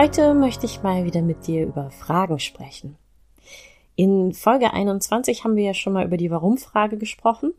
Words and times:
Heute 0.00 0.32
möchte 0.32 0.64
ich 0.64 0.84
mal 0.84 1.04
wieder 1.06 1.22
mit 1.22 1.48
dir 1.48 1.66
über 1.66 1.90
Fragen 1.90 2.38
sprechen. 2.38 2.96
In 3.96 4.32
Folge 4.32 4.72
21 4.72 5.42
haben 5.42 5.56
wir 5.56 5.64
ja 5.64 5.74
schon 5.74 5.92
mal 5.92 6.06
über 6.06 6.16
die 6.16 6.30
Warum-Frage 6.30 6.98
gesprochen, 6.98 7.52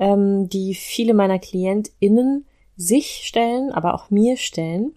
ähm, 0.00 0.48
die 0.48 0.74
viele 0.74 1.14
meiner 1.14 1.38
KlientInnen 1.38 2.44
sich 2.76 3.22
stellen, 3.22 3.70
aber 3.70 3.94
auch 3.94 4.10
mir 4.10 4.36
stellen 4.36 4.96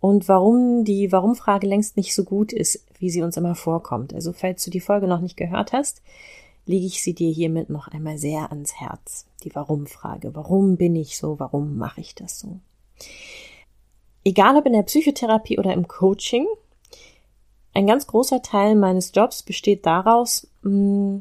und 0.00 0.26
warum 0.26 0.82
die 0.84 1.12
Warum-Frage 1.12 1.68
längst 1.68 1.96
nicht 1.96 2.12
so 2.12 2.24
gut 2.24 2.52
ist, 2.52 2.84
wie 2.98 3.10
sie 3.10 3.22
uns 3.22 3.36
immer 3.36 3.54
vorkommt. 3.54 4.12
Also 4.12 4.32
falls 4.32 4.64
du 4.64 4.72
die 4.72 4.80
Folge 4.80 5.06
noch 5.06 5.20
nicht 5.20 5.36
gehört 5.36 5.72
hast, 5.72 6.02
lege 6.66 6.86
ich 6.86 7.00
sie 7.00 7.14
dir 7.14 7.30
hiermit 7.30 7.70
noch 7.70 7.86
einmal 7.86 8.18
sehr 8.18 8.50
ans 8.50 8.74
Herz. 8.74 9.28
Die 9.44 9.54
Warum-Frage. 9.54 10.34
Warum 10.34 10.76
bin 10.78 10.96
ich 10.96 11.16
so? 11.16 11.38
Warum 11.38 11.76
mache 11.76 12.00
ich 12.00 12.16
das 12.16 12.40
so? 12.40 12.58
Egal 14.28 14.56
ob 14.56 14.66
in 14.66 14.74
der 14.74 14.82
Psychotherapie 14.82 15.58
oder 15.58 15.72
im 15.72 15.88
Coaching, 15.88 16.46
ein 17.72 17.86
ganz 17.86 18.06
großer 18.06 18.42
Teil 18.42 18.74
meines 18.74 19.12
Jobs 19.14 19.42
besteht 19.42 19.86
daraus, 19.86 20.46
mm, 20.62 21.18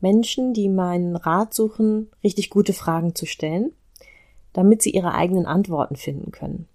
Menschen, 0.00 0.52
die 0.52 0.68
meinen 0.68 1.16
Rat 1.16 1.54
suchen, 1.54 2.10
richtig 2.22 2.50
gute 2.50 2.72
Fragen 2.72 3.14
zu 3.14 3.26
stellen, 3.26 3.72
damit 4.52 4.82
sie 4.82 4.90
ihre 4.90 5.14
eigenen 5.14 5.46
Antworten 5.46 5.96
finden 5.96 6.32
können. 6.32 6.68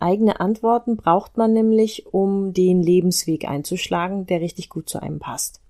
Eigene 0.00 0.40
Antworten 0.40 0.96
braucht 0.96 1.36
man 1.36 1.52
nämlich, 1.52 2.06
um 2.12 2.52
den 2.52 2.82
Lebensweg 2.82 3.46
einzuschlagen, 3.46 4.26
der 4.26 4.40
richtig 4.40 4.68
gut 4.68 4.88
zu 4.88 5.00
einem 5.02 5.18
passt. 5.18 5.60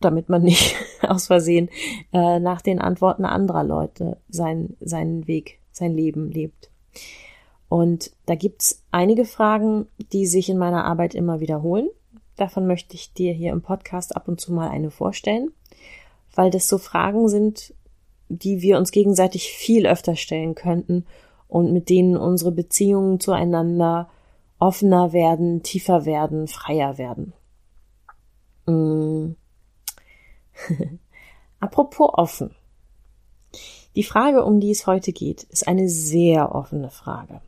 Damit 0.00 0.28
man 0.28 0.42
nicht 0.42 0.76
aus 1.02 1.26
Versehen 1.26 1.68
äh, 2.12 2.38
nach 2.40 2.62
den 2.62 2.80
Antworten 2.80 3.24
anderer 3.24 3.64
Leute 3.64 4.18
sein, 4.28 4.76
seinen 4.80 5.26
Weg, 5.26 5.58
sein 5.72 5.94
Leben 5.94 6.30
lebt. 6.30 6.70
Und 7.72 8.10
da 8.26 8.34
gibt's 8.34 8.82
einige 8.90 9.24
Fragen, 9.24 9.86
die 10.12 10.26
sich 10.26 10.50
in 10.50 10.58
meiner 10.58 10.84
Arbeit 10.84 11.14
immer 11.14 11.40
wiederholen. 11.40 11.88
Davon 12.36 12.66
möchte 12.66 12.96
ich 12.96 13.14
dir 13.14 13.32
hier 13.32 13.50
im 13.50 13.62
Podcast 13.62 14.14
ab 14.14 14.28
und 14.28 14.38
zu 14.38 14.52
mal 14.52 14.68
eine 14.68 14.90
vorstellen, 14.90 15.52
weil 16.34 16.50
das 16.50 16.68
so 16.68 16.76
Fragen 16.76 17.30
sind, 17.30 17.72
die 18.28 18.60
wir 18.60 18.76
uns 18.76 18.90
gegenseitig 18.90 19.52
viel 19.52 19.86
öfter 19.86 20.16
stellen 20.16 20.54
könnten 20.54 21.06
und 21.48 21.72
mit 21.72 21.88
denen 21.88 22.18
unsere 22.18 22.52
Beziehungen 22.52 23.20
zueinander 23.20 24.10
offener 24.58 25.14
werden, 25.14 25.62
tiefer 25.62 26.04
werden, 26.04 26.48
freier 26.48 26.98
werden. 26.98 27.32
Mm. 28.66 29.34
Apropos 31.58 32.10
offen. 32.12 32.54
Die 33.96 34.04
Frage, 34.04 34.44
um 34.44 34.60
die 34.60 34.72
es 34.72 34.86
heute 34.86 35.14
geht, 35.14 35.44
ist 35.44 35.66
eine 35.66 35.88
sehr 35.88 36.54
offene 36.54 36.90
Frage. 36.90 37.40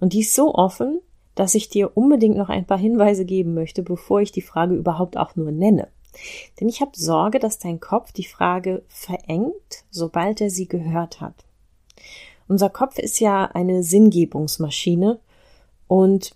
Und 0.00 0.12
die 0.12 0.20
ist 0.20 0.34
so 0.34 0.54
offen, 0.54 1.00
dass 1.34 1.54
ich 1.54 1.68
dir 1.68 1.96
unbedingt 1.96 2.36
noch 2.36 2.48
ein 2.48 2.66
paar 2.66 2.78
Hinweise 2.78 3.24
geben 3.24 3.54
möchte, 3.54 3.82
bevor 3.82 4.20
ich 4.20 4.32
die 4.32 4.42
Frage 4.42 4.74
überhaupt 4.74 5.16
auch 5.16 5.36
nur 5.36 5.50
nenne. 5.50 5.88
Denn 6.60 6.68
ich 6.68 6.80
habe 6.80 6.92
Sorge, 6.94 7.38
dass 7.38 7.58
dein 7.58 7.80
Kopf 7.80 8.12
die 8.12 8.24
Frage 8.24 8.82
verengt, 8.88 9.84
sobald 9.90 10.40
er 10.40 10.50
sie 10.50 10.68
gehört 10.68 11.20
hat. 11.20 11.34
Unser 12.48 12.68
Kopf 12.68 12.98
ist 12.98 13.18
ja 13.18 13.46
eine 13.46 13.82
Sinngebungsmaschine 13.82 15.20
und 15.88 16.34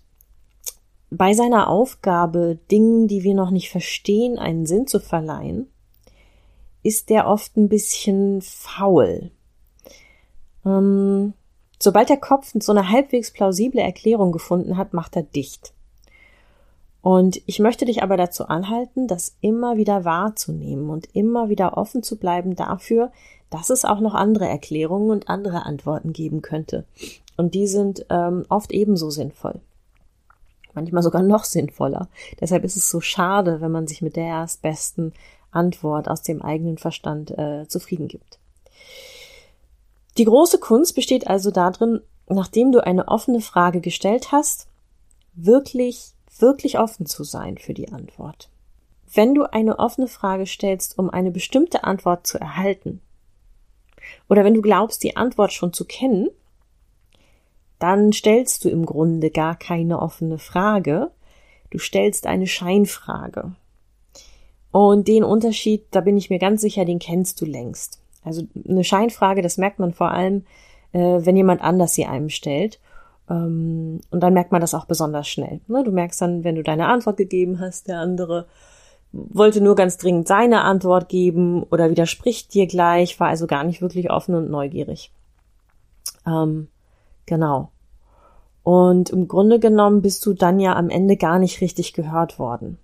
bei 1.09 1.33
seiner 1.33 1.69
Aufgabe, 1.69 2.57
Dingen, 2.69 3.07
die 3.07 3.23
wir 3.23 3.33
noch 3.33 3.51
nicht 3.51 3.69
verstehen, 3.69 4.37
einen 4.37 4.65
Sinn 4.65 4.87
zu 4.87 4.99
verleihen, 4.99 5.67
ist 6.83 7.09
der 7.09 7.27
oft 7.27 7.55
ein 7.55 7.69
bisschen 7.69 8.41
faul. 8.41 9.31
Ähm, 10.65 11.33
Sobald 11.79 12.09
der 12.09 12.17
Kopf 12.17 12.53
so 12.59 12.71
eine 12.71 12.89
halbwegs 12.89 13.31
plausible 13.31 13.81
Erklärung 13.81 14.31
gefunden 14.31 14.77
hat, 14.77 14.93
macht 14.93 15.15
er 15.15 15.23
dicht. 15.23 15.73
Und 17.01 17.41
ich 17.45 17.59
möchte 17.59 17.85
dich 17.85 18.03
aber 18.03 18.17
dazu 18.17 18.47
anhalten, 18.47 19.07
das 19.07 19.37
immer 19.39 19.77
wieder 19.77 20.03
wahrzunehmen 20.03 20.89
und 20.89 21.15
immer 21.15 21.49
wieder 21.49 21.77
offen 21.77 22.03
zu 22.03 22.17
bleiben 22.17 22.55
dafür, 22.55 23.11
dass 23.49 23.69
es 23.69 23.85
auch 23.85 23.99
noch 23.99 24.13
andere 24.13 24.47
Erklärungen 24.47 25.11
und 25.11 25.29
andere 25.29 25.65
Antworten 25.65 26.11
geben 26.11 26.41
könnte. 26.41 26.85
Und 27.37 27.53
die 27.53 27.67
sind 27.67 28.05
ähm, 28.09 28.45
oft 28.49 28.71
ebenso 28.71 29.09
sinnvoll. 29.09 29.61
Manchmal 30.73 31.01
sogar 31.01 31.23
noch 31.23 31.43
sinnvoller. 31.43 32.09
Deshalb 32.41 32.63
ist 32.63 32.75
es 32.75 32.89
so 32.89 32.99
schade, 32.99 33.61
wenn 33.61 33.71
man 33.71 33.87
sich 33.87 34.01
mit 34.01 34.15
der 34.15 34.25
erstbesten 34.25 35.13
Antwort 35.51 36.09
aus 36.09 36.23
dem 36.23 36.41
eigenen 36.41 36.77
Verstand 36.77 37.31
äh, 37.31 37.67
zufrieden 37.67 38.07
gibt. 38.07 38.39
Die 40.17 40.25
große 40.25 40.59
Kunst 40.59 40.95
besteht 40.95 41.27
also 41.27 41.51
darin, 41.51 42.01
nachdem 42.27 42.71
du 42.71 42.83
eine 42.83 43.07
offene 43.07 43.39
Frage 43.39 43.81
gestellt 43.81 44.31
hast, 44.31 44.67
wirklich, 45.33 46.13
wirklich 46.39 46.79
offen 46.79 47.05
zu 47.05 47.23
sein 47.23 47.57
für 47.57 47.73
die 47.73 47.91
Antwort. 47.91 48.49
Wenn 49.13 49.35
du 49.35 49.43
eine 49.43 49.79
offene 49.79 50.07
Frage 50.07 50.47
stellst, 50.47 50.97
um 50.97 51.09
eine 51.09 51.31
bestimmte 51.31 51.83
Antwort 51.83 52.25
zu 52.25 52.39
erhalten, 52.39 53.01
oder 54.27 54.43
wenn 54.43 54.53
du 54.53 54.61
glaubst, 54.61 55.03
die 55.03 55.15
Antwort 55.15 55.53
schon 55.53 55.71
zu 55.71 55.85
kennen, 55.85 56.29
dann 57.79 58.11
stellst 58.11 58.65
du 58.65 58.69
im 58.69 58.85
Grunde 58.85 59.29
gar 59.29 59.55
keine 59.55 60.01
offene 60.01 60.39
Frage, 60.39 61.11
du 61.69 61.77
stellst 61.77 62.25
eine 62.25 62.47
Scheinfrage. 62.47 63.53
Und 64.71 65.07
den 65.07 65.23
Unterschied, 65.23 65.85
da 65.91 66.01
bin 66.01 66.17
ich 66.17 66.29
mir 66.29 66.39
ganz 66.39 66.61
sicher, 66.61 66.85
den 66.85 66.99
kennst 66.99 67.39
du 67.39 67.45
längst. 67.45 68.01
Also 68.27 68.43
eine 68.67 68.83
Scheinfrage, 68.83 69.41
das 69.41 69.57
merkt 69.57 69.79
man 69.79 69.93
vor 69.93 70.11
allem, 70.11 70.43
äh, 70.91 70.99
wenn 70.99 71.35
jemand 71.37 71.61
anders 71.61 71.93
sie 71.93 72.05
einem 72.05 72.29
stellt. 72.29 72.79
Ähm, 73.29 74.01
und 74.11 74.21
dann 74.21 74.33
merkt 74.33 74.51
man 74.51 74.61
das 74.61 74.73
auch 74.73 74.85
besonders 74.85 75.27
schnell. 75.27 75.61
Ne? 75.67 75.83
Du 75.83 75.91
merkst 75.91 76.21
dann, 76.21 76.43
wenn 76.43 76.55
du 76.55 76.63
deine 76.63 76.87
Antwort 76.87 77.17
gegeben 77.17 77.59
hast, 77.59 77.87
der 77.87 77.99
andere 77.99 78.47
wollte 79.11 79.61
nur 79.61 79.75
ganz 79.75 79.97
dringend 79.97 80.27
seine 80.27 80.61
Antwort 80.61 81.09
geben 81.09 81.63
oder 81.63 81.89
widerspricht 81.89 82.53
dir 82.53 82.67
gleich, 82.67 83.19
war 83.19 83.29
also 83.29 83.47
gar 83.47 83.63
nicht 83.63 83.81
wirklich 83.81 84.11
offen 84.11 84.35
und 84.35 84.49
neugierig. 84.49 85.11
Ähm, 86.25 86.67
genau. 87.25 87.71
Und 88.63 89.09
im 89.09 89.29
Grunde 89.29 89.59
genommen 89.59 90.01
bist 90.01 90.25
du 90.25 90.33
dann 90.33 90.59
ja 90.59 90.75
am 90.75 90.89
Ende 90.89 91.15
gar 91.15 91.39
nicht 91.39 91.61
richtig 91.61 91.93
gehört 91.93 92.37
worden 92.37 92.77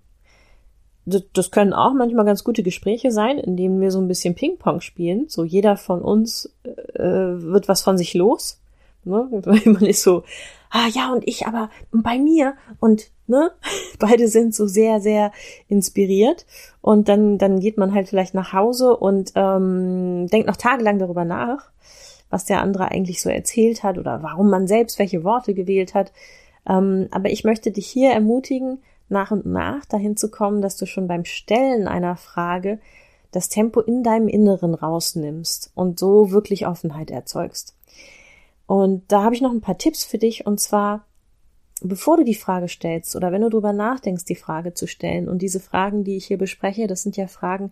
das 1.06 1.50
können 1.50 1.74
auch 1.74 1.92
manchmal 1.92 2.24
ganz 2.24 2.44
gute 2.44 2.62
Gespräche 2.62 3.10
sein, 3.10 3.38
in 3.38 3.56
denen 3.56 3.80
wir 3.80 3.90
so 3.90 4.00
ein 4.00 4.08
bisschen 4.08 4.34
Ping-Pong 4.34 4.80
spielen. 4.80 5.26
So 5.28 5.44
jeder 5.44 5.76
von 5.76 6.00
uns 6.00 6.50
äh, 6.64 7.02
wird 7.02 7.68
was 7.68 7.82
von 7.82 7.98
sich 7.98 8.14
los. 8.14 8.60
Ne? 9.04 9.28
Man 9.66 9.84
ist 9.84 10.02
so, 10.02 10.24
ah 10.70 10.88
ja, 10.92 11.12
und 11.12 11.26
ich 11.28 11.46
aber 11.46 11.70
bei 11.92 12.18
mir 12.18 12.54
und 12.80 13.10
ne, 13.26 13.50
beide 13.98 14.28
sind 14.28 14.54
so 14.54 14.66
sehr, 14.66 15.00
sehr 15.00 15.32
inspiriert. 15.68 16.46
Und 16.80 17.08
dann, 17.08 17.38
dann 17.38 17.60
geht 17.60 17.76
man 17.76 17.94
halt 17.94 18.08
vielleicht 18.08 18.34
nach 18.34 18.52
Hause 18.52 18.96
und 18.96 19.32
ähm, 19.34 20.26
denkt 20.28 20.46
noch 20.46 20.56
tagelang 20.56 20.98
darüber 20.98 21.24
nach, 21.24 21.70
was 22.30 22.46
der 22.46 22.60
andere 22.60 22.90
eigentlich 22.90 23.20
so 23.20 23.28
erzählt 23.28 23.82
hat 23.82 23.98
oder 23.98 24.22
warum 24.22 24.48
man 24.48 24.66
selbst 24.66 24.98
welche 24.98 25.22
Worte 25.22 25.54
gewählt 25.54 25.94
hat. 25.94 26.12
Ähm, 26.66 27.08
aber 27.10 27.30
ich 27.30 27.44
möchte 27.44 27.70
dich 27.70 27.86
hier 27.86 28.10
ermutigen, 28.10 28.78
nach 29.14 29.30
und 29.30 29.46
nach 29.46 29.86
dahin 29.86 30.18
zu 30.18 30.30
kommen, 30.30 30.60
dass 30.60 30.76
du 30.76 30.84
schon 30.84 31.08
beim 31.08 31.24
Stellen 31.24 31.88
einer 31.88 32.16
Frage 32.16 32.80
das 33.30 33.48
Tempo 33.48 33.80
in 33.80 34.02
deinem 34.02 34.28
Inneren 34.28 34.74
rausnimmst 34.74 35.72
und 35.74 35.98
so 35.98 36.30
wirklich 36.30 36.66
Offenheit 36.66 37.10
erzeugst. 37.10 37.74
Und 38.66 39.04
da 39.08 39.22
habe 39.22 39.34
ich 39.34 39.40
noch 39.40 39.52
ein 39.52 39.60
paar 39.60 39.78
Tipps 39.78 40.04
für 40.04 40.18
dich 40.18 40.46
und 40.46 40.60
zwar, 40.60 41.06
bevor 41.82 42.16
du 42.16 42.24
die 42.24 42.34
Frage 42.34 42.68
stellst 42.68 43.16
oder 43.16 43.32
wenn 43.32 43.42
du 43.42 43.48
darüber 43.48 43.72
nachdenkst, 43.72 44.24
die 44.24 44.36
Frage 44.36 44.74
zu 44.74 44.86
stellen 44.86 45.28
und 45.28 45.42
diese 45.42 45.60
Fragen, 45.60 46.04
die 46.04 46.16
ich 46.16 46.26
hier 46.26 46.38
bespreche, 46.38 46.86
das 46.86 47.02
sind 47.02 47.16
ja 47.16 47.26
Fragen, 47.26 47.70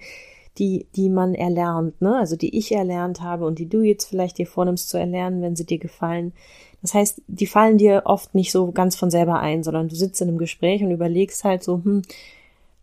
die, 0.58 0.86
die 0.96 1.08
man 1.08 1.34
erlernt, 1.34 2.00
ne? 2.02 2.16
Also 2.16 2.36
die 2.36 2.58
ich 2.58 2.72
erlernt 2.72 3.22
habe 3.22 3.46
und 3.46 3.58
die 3.58 3.68
du 3.68 3.80
jetzt 3.80 4.04
vielleicht 4.04 4.38
dir 4.38 4.46
vornimmst 4.46 4.90
zu 4.90 4.98
erlernen, 4.98 5.40
wenn 5.40 5.56
sie 5.56 5.64
dir 5.64 5.78
gefallen. 5.78 6.34
Das 6.82 6.94
heißt, 6.94 7.22
die 7.28 7.46
fallen 7.46 7.78
dir 7.78 8.02
oft 8.06 8.34
nicht 8.34 8.50
so 8.50 8.72
ganz 8.72 8.96
von 8.96 9.10
selber 9.10 9.38
ein, 9.38 9.62
sondern 9.62 9.88
du 9.88 9.94
sitzt 9.94 10.20
in 10.20 10.28
einem 10.28 10.38
Gespräch 10.38 10.82
und 10.82 10.90
überlegst 10.90 11.44
halt 11.44 11.62
so, 11.62 11.76
hm, 11.82 12.02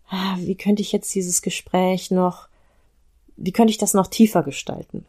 ah, 0.09 0.37
wie 0.39 0.55
könnte 0.55 0.81
ich 0.81 0.91
jetzt 0.91 1.13
dieses 1.13 1.41
Gespräch 1.41 2.09
noch, 2.09 2.47
wie 3.35 3.51
könnte 3.51 3.71
ich 3.71 3.77
das 3.77 3.93
noch 3.93 4.07
tiefer 4.07 4.43
gestalten? 4.43 5.05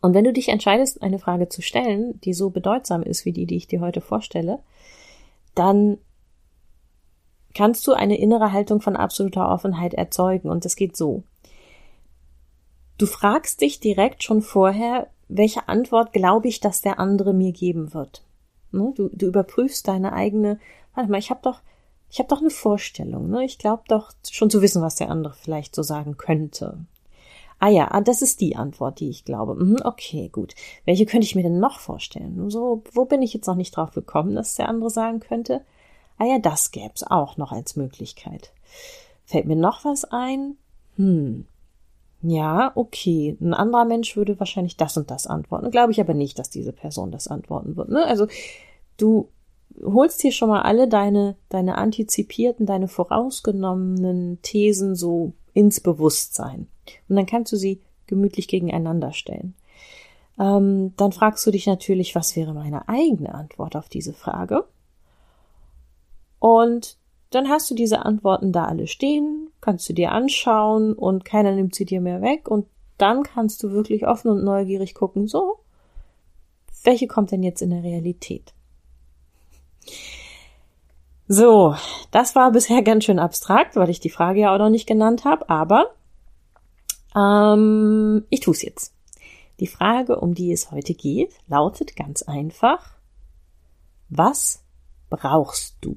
Und 0.00 0.14
wenn 0.14 0.24
du 0.24 0.32
dich 0.32 0.48
entscheidest, 0.48 1.02
eine 1.02 1.18
Frage 1.18 1.48
zu 1.48 1.62
stellen, 1.62 2.20
die 2.20 2.34
so 2.34 2.50
bedeutsam 2.50 3.02
ist 3.02 3.24
wie 3.24 3.32
die, 3.32 3.46
die 3.46 3.56
ich 3.56 3.66
dir 3.66 3.80
heute 3.80 4.00
vorstelle, 4.00 4.58
dann 5.54 5.98
kannst 7.54 7.86
du 7.86 7.92
eine 7.92 8.18
innere 8.18 8.52
Haltung 8.52 8.80
von 8.80 8.96
absoluter 8.96 9.48
Offenheit 9.48 9.94
erzeugen. 9.94 10.50
Und 10.50 10.64
das 10.64 10.76
geht 10.76 10.96
so. 10.96 11.22
Du 12.98 13.06
fragst 13.06 13.62
dich 13.62 13.80
direkt 13.80 14.22
schon 14.22 14.42
vorher, 14.42 15.08
welche 15.28 15.68
Antwort 15.68 16.12
glaube 16.12 16.48
ich, 16.48 16.60
dass 16.60 16.80
der 16.80 16.98
andere 16.98 17.34
mir 17.34 17.52
geben 17.52 17.94
wird. 17.94 18.22
Ne? 18.72 18.92
Du, 18.94 19.08
du 19.12 19.26
überprüfst 19.26 19.86
deine 19.86 20.12
eigene, 20.12 20.58
warte 20.94 21.10
mal, 21.10 21.18
ich 21.18 21.30
habe 21.30 21.40
doch, 21.42 21.60
ich 22.10 22.18
habe 22.18 22.28
doch 22.28 22.40
eine 22.40 22.50
Vorstellung, 22.50 23.28
ne? 23.28 23.44
Ich 23.44 23.58
glaube 23.58 23.82
doch 23.88 24.12
schon 24.30 24.48
zu 24.48 24.62
wissen, 24.62 24.80
was 24.80 24.94
der 24.94 25.10
andere 25.10 25.34
vielleicht 25.34 25.74
so 25.74 25.82
sagen 25.82 26.16
könnte. 26.16 26.78
Ah 27.58 27.68
ja, 27.68 27.88
ah, 27.90 28.00
das 28.00 28.22
ist 28.22 28.40
die 28.40 28.54
Antwort, 28.54 29.00
die 29.00 29.08
ich 29.08 29.24
glaube. 29.24 29.54
Mhm, 29.54 29.78
okay, 29.82 30.28
gut. 30.28 30.54
Welche 30.84 31.06
könnte 31.06 31.24
ich 31.24 31.34
mir 31.34 31.42
denn 31.42 31.58
noch 31.58 31.80
vorstellen? 31.80 32.50
So, 32.50 32.82
wo 32.92 33.06
bin 33.06 33.22
ich 33.22 33.32
jetzt 33.32 33.46
noch 33.46 33.54
nicht 33.54 33.76
drauf 33.76 33.92
gekommen, 33.92 34.34
dass 34.34 34.56
der 34.56 34.68
andere 34.68 34.90
sagen 34.90 35.20
könnte? 35.20 35.62
Ah 36.18 36.26
ja, 36.26 36.38
das 36.38 36.70
gäb's 36.70 37.02
auch 37.02 37.36
noch 37.36 37.52
als 37.52 37.76
Möglichkeit. 37.76 38.52
Fällt 39.24 39.46
mir 39.46 39.56
noch 39.56 39.84
was 39.84 40.04
ein? 40.04 40.56
Hm. 40.96 41.46
Ja, 42.28 42.72
okay. 42.74 43.36
Ein 43.40 43.54
anderer 43.54 43.84
Mensch 43.84 44.16
würde 44.16 44.40
wahrscheinlich 44.40 44.76
das 44.76 44.96
und 44.96 45.10
das 45.10 45.26
antworten. 45.26 45.70
Glaube 45.70 45.92
ich 45.92 46.00
aber 46.00 46.14
nicht, 46.14 46.38
dass 46.38 46.50
diese 46.50 46.72
Person 46.72 47.12
das 47.12 47.28
antworten 47.28 47.76
wird. 47.76 47.88
Ne? 47.88 48.04
Also 48.04 48.26
du 48.96 49.28
holst 49.82 50.22
hier 50.22 50.32
schon 50.32 50.48
mal 50.48 50.62
alle 50.62 50.88
deine, 50.88 51.36
deine 51.50 51.78
antizipierten, 51.78 52.66
deine 52.66 52.88
vorausgenommenen 52.88 54.40
Thesen 54.42 54.96
so 54.96 55.34
ins 55.52 55.80
Bewusstsein. 55.80 56.68
Und 57.08 57.16
dann 57.16 57.26
kannst 57.26 57.52
du 57.52 57.56
sie 57.56 57.80
gemütlich 58.06 58.48
gegeneinander 58.48 59.12
stellen. 59.12 59.54
Ähm, 60.38 60.94
dann 60.96 61.12
fragst 61.12 61.46
du 61.46 61.50
dich 61.50 61.66
natürlich, 61.66 62.14
was 62.14 62.34
wäre 62.34 62.54
meine 62.54 62.88
eigene 62.88 63.34
Antwort 63.34 63.76
auf 63.76 63.88
diese 63.88 64.12
Frage? 64.12 64.64
Und 66.38 66.98
dann 67.30 67.48
hast 67.48 67.70
du 67.70 67.74
diese 67.74 68.04
Antworten 68.04 68.52
da 68.52 68.66
alle 68.66 68.86
stehen, 68.86 69.50
kannst 69.66 69.88
du 69.88 69.94
dir 69.94 70.12
anschauen 70.12 70.92
und 70.92 71.24
keiner 71.24 71.50
nimmt 71.50 71.74
sie 71.74 71.84
dir 71.84 72.00
mehr 72.00 72.22
weg 72.22 72.46
und 72.48 72.68
dann 72.98 73.24
kannst 73.24 73.64
du 73.64 73.72
wirklich 73.72 74.06
offen 74.06 74.30
und 74.30 74.44
neugierig 74.44 74.94
gucken, 74.94 75.26
so, 75.26 75.58
welche 76.84 77.08
kommt 77.08 77.32
denn 77.32 77.42
jetzt 77.42 77.62
in 77.62 77.70
der 77.70 77.82
Realität? 77.82 78.54
So, 81.26 81.74
das 82.12 82.36
war 82.36 82.52
bisher 82.52 82.82
ganz 82.84 83.04
schön 83.04 83.18
abstrakt, 83.18 83.74
weil 83.74 83.90
ich 83.90 83.98
die 83.98 84.08
Frage 84.08 84.42
ja 84.42 84.54
auch 84.54 84.58
noch 84.58 84.70
nicht 84.70 84.86
genannt 84.86 85.24
habe, 85.24 85.50
aber 85.50 85.90
ähm, 87.16 88.24
ich 88.30 88.38
tue 88.38 88.54
es 88.54 88.62
jetzt. 88.62 88.94
Die 89.58 89.66
Frage, 89.66 90.20
um 90.20 90.32
die 90.32 90.52
es 90.52 90.70
heute 90.70 90.94
geht, 90.94 91.34
lautet 91.48 91.96
ganz 91.96 92.22
einfach, 92.22 92.92
was 94.10 94.62
brauchst 95.10 95.78
du? 95.80 95.96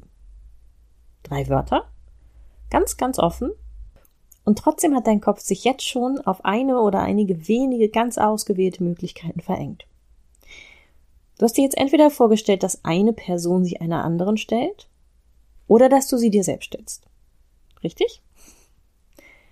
Drei 1.22 1.48
Wörter, 1.50 1.86
ganz, 2.70 2.98
ganz 2.98 3.20
offen. 3.20 3.52
Und 4.46 4.58
trotzdem 4.58 4.96
hat 4.96 5.08
dein 5.08 5.22
Kopf 5.22 5.42
sich 5.42 5.64
jetzt 5.64 5.88
schon 5.88 6.20
auf 6.22 6.44
eine 6.44 6.80
oder 6.82 7.02
einige 7.02 7.48
wenige 7.48 7.90
ganz 7.90 8.18
ausgewählte 8.18 8.84
Möglichkeiten 8.84 9.42
verengt. 9.42 9.86
Du 11.38 11.44
hast 11.44 11.58
dir 11.58 11.64
jetzt 11.64 11.78
entweder 11.78 12.10
vorgestellt, 12.10 12.64
dass 12.64 12.84
eine 12.84 13.14
Person 13.14 13.64
sich 13.64 13.82
einer 13.82 14.04
anderen 14.04 14.38
stellt 14.38 14.90
oder 15.68 15.88
dass 15.88 16.08
du 16.08 16.18
sie 16.18 16.30
dir 16.30 16.44
selbst 16.44 16.68
stellst. 16.68 17.04
Richtig? 17.84 18.22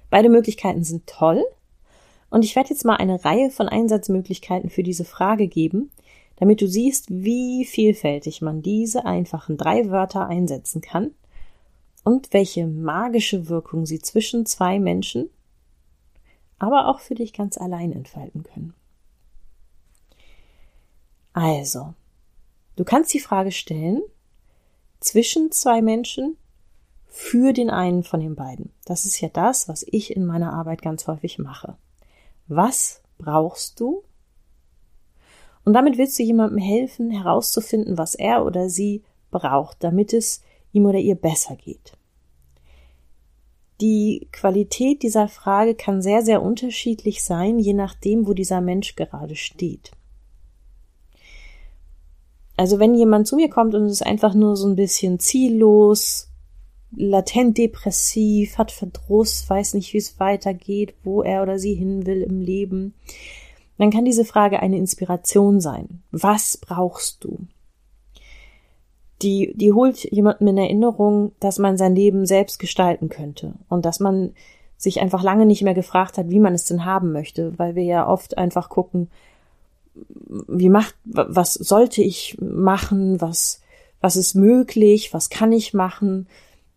Beide 0.09 0.29
Möglichkeiten 0.29 0.83
sind 0.83 1.07
toll. 1.07 1.45
Und 2.29 2.43
ich 2.43 2.55
werde 2.55 2.71
jetzt 2.71 2.83
mal 2.83 2.95
eine 2.95 3.23
Reihe 3.23 3.51
von 3.51 3.69
Einsatzmöglichkeiten 3.69 4.69
für 4.69 4.83
diese 4.83 5.05
Frage 5.05 5.47
geben, 5.47 5.91
damit 6.35 6.61
du 6.61 6.67
siehst, 6.67 7.09
wie 7.09 7.65
vielfältig 7.65 8.41
man 8.41 8.61
diese 8.61 9.05
einfachen 9.05 9.57
drei 9.57 9.89
Wörter 9.89 10.27
einsetzen 10.27 10.81
kann 10.81 11.11
und 12.07 12.31
welche 12.31 12.65
magische 12.67 13.49
Wirkung 13.49 13.85
sie 13.85 13.99
zwischen 13.99 14.45
zwei 14.45 14.79
Menschen, 14.79 15.29
aber 16.57 16.87
auch 16.87 17.01
für 17.01 17.15
dich 17.15 17.33
ganz 17.33 17.57
allein 17.57 17.91
entfalten 17.91 18.43
können. 18.43 18.73
Also, 21.33 21.95
du 22.77 22.85
kannst 22.85 23.13
die 23.13 23.19
Frage 23.19 23.51
stellen, 23.51 24.01
zwischen 25.01 25.51
zwei 25.51 25.81
Menschen 25.81 26.37
für 27.07 27.51
den 27.51 27.69
einen 27.69 28.03
von 28.03 28.21
den 28.21 28.35
beiden. 28.35 28.71
Das 28.85 29.03
ist 29.03 29.19
ja 29.19 29.27
das, 29.27 29.67
was 29.67 29.83
ich 29.85 30.15
in 30.15 30.25
meiner 30.25 30.53
Arbeit 30.53 30.81
ganz 30.81 31.07
häufig 31.07 31.39
mache. 31.39 31.75
Was 32.47 33.01
brauchst 33.17 33.81
du? 33.81 34.01
Und 35.65 35.73
damit 35.73 35.97
willst 35.97 36.17
du 36.17 36.23
jemandem 36.23 36.59
helfen, 36.59 37.11
herauszufinden, 37.11 37.97
was 37.97 38.15
er 38.15 38.45
oder 38.45 38.69
sie 38.69 39.03
braucht, 39.29 39.83
damit 39.83 40.13
es 40.13 40.41
ihm 40.71 40.85
oder 40.85 40.99
ihr 40.99 41.15
besser 41.15 41.55
geht. 41.55 41.93
Die 43.79 44.27
Qualität 44.31 45.03
dieser 45.03 45.27
Frage 45.27 45.75
kann 45.75 46.01
sehr, 46.01 46.23
sehr 46.23 46.41
unterschiedlich 46.41 47.23
sein, 47.23 47.59
je 47.59 47.73
nachdem, 47.73 48.27
wo 48.27 48.33
dieser 48.33 48.59
Mensch 48.59 48.95
gerade 48.95 49.35
steht. 49.35 49.91
Also 52.55 52.79
wenn 52.79 52.95
jemand 52.95 53.27
zu 53.27 53.35
mir 53.35 53.49
kommt 53.49 53.75
und 53.75 53.85
ist 53.85 54.05
einfach 54.05 54.33
nur 54.33 54.57
so 54.57 54.67
ein 54.67 54.75
bisschen 54.75 55.19
ziellos, 55.19 56.29
latent 56.95 57.57
depressiv, 57.59 58.57
hat 58.57 58.71
Verdruss, 58.71 59.47
weiß 59.47 59.75
nicht, 59.75 59.93
wie 59.93 59.97
es 59.97 60.19
weitergeht, 60.19 60.95
wo 61.03 61.21
er 61.21 61.43
oder 61.43 61.59
sie 61.59 61.75
hin 61.75 62.07
will 62.07 62.23
im 62.23 62.41
Leben, 62.41 62.95
dann 63.77 63.91
kann 63.91 64.05
diese 64.05 64.25
Frage 64.25 64.59
eine 64.59 64.77
Inspiration 64.77 65.61
sein. 65.61 66.01
Was 66.11 66.57
brauchst 66.57 67.23
du? 67.23 67.37
Die, 69.21 69.53
die 69.55 69.73
holt 69.73 70.03
jemandem 70.11 70.47
in 70.49 70.57
Erinnerung, 70.57 71.31
dass 71.39 71.57
man 71.57 71.77
sein 71.77 71.95
Leben 71.95 72.25
selbst 72.25 72.59
gestalten 72.59 73.09
könnte 73.09 73.53
und 73.67 73.85
dass 73.85 73.99
man 73.99 74.33
sich 74.77 75.01
einfach 75.01 75.23
lange 75.23 75.47
nicht 75.47 75.63
mehr 75.63 75.73
gefragt 75.73 76.17
hat, 76.17 76.29
wie 76.29 76.39
man 76.39 76.53
es 76.53 76.65
denn 76.65 76.85
haben 76.85 77.11
möchte, 77.11 77.57
weil 77.57 77.75
wir 77.75 77.83
ja 77.83 78.07
oft 78.07 78.37
einfach 78.37 78.69
gucken, 78.69 79.09
wie 80.47 80.69
macht, 80.69 80.95
was 81.03 81.55
sollte 81.55 82.03
ich 82.03 82.37
machen, 82.39 83.19
was, 83.19 83.61
was 84.01 84.15
ist 84.15 84.35
möglich, 84.35 85.13
was 85.13 85.31
kann 85.31 85.51
ich 85.51 85.73
machen, 85.73 86.27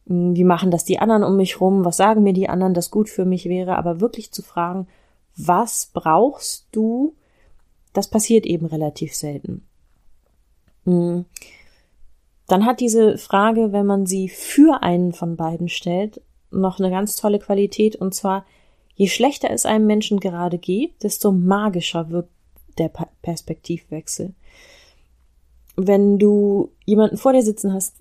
hm, 0.07 0.35
wie 0.35 0.45
machen 0.45 0.71
das 0.71 0.85
die 0.85 0.99
anderen 0.99 1.25
um 1.25 1.37
mich 1.37 1.61
rum, 1.61 1.85
was 1.85 1.99
sagen 1.99 2.23
mir 2.23 2.33
die 2.33 2.49
anderen, 2.49 2.73
das 2.73 2.91
gut 2.91 3.11
für 3.11 3.27
mich 3.27 3.47
wäre, 3.47 3.77
aber 3.77 4.01
wirklich 4.01 4.33
zu 4.33 4.43
fragen, 4.43 4.87
was 5.37 5.91
brauchst 5.93 6.67
du, 6.73 7.15
das 7.93 8.09
passiert 8.09 8.47
eben 8.47 8.67
relativ 8.67 9.15
selten. 9.15 9.63
Hm. 10.85 11.27
Dann 12.51 12.67
hat 12.67 12.81
diese 12.81 13.17
Frage, 13.17 13.71
wenn 13.71 13.87
man 13.87 14.07
sie 14.07 14.29
für 14.29 14.83
einen 14.83 15.13
von 15.13 15.37
beiden 15.37 15.69
stellt, 15.69 16.21
noch 16.51 16.81
eine 16.81 16.91
ganz 16.91 17.15
tolle 17.15 17.39
Qualität, 17.39 17.95
und 17.95 18.13
zwar, 18.13 18.45
je 18.97 19.07
schlechter 19.07 19.53
es 19.53 19.67
einem 19.67 19.87
Menschen 19.87 20.19
gerade 20.19 20.59
geht, 20.59 21.01
desto 21.05 21.31
magischer 21.31 22.11
wirkt 22.11 22.33
der 22.77 22.91
Perspektivwechsel. 23.23 24.35
Wenn 25.77 26.19
du 26.19 26.73
jemanden 26.85 27.19
vor 27.19 27.35
dir 27.35 27.43
sitzen 27.43 27.73
hast, 27.73 27.99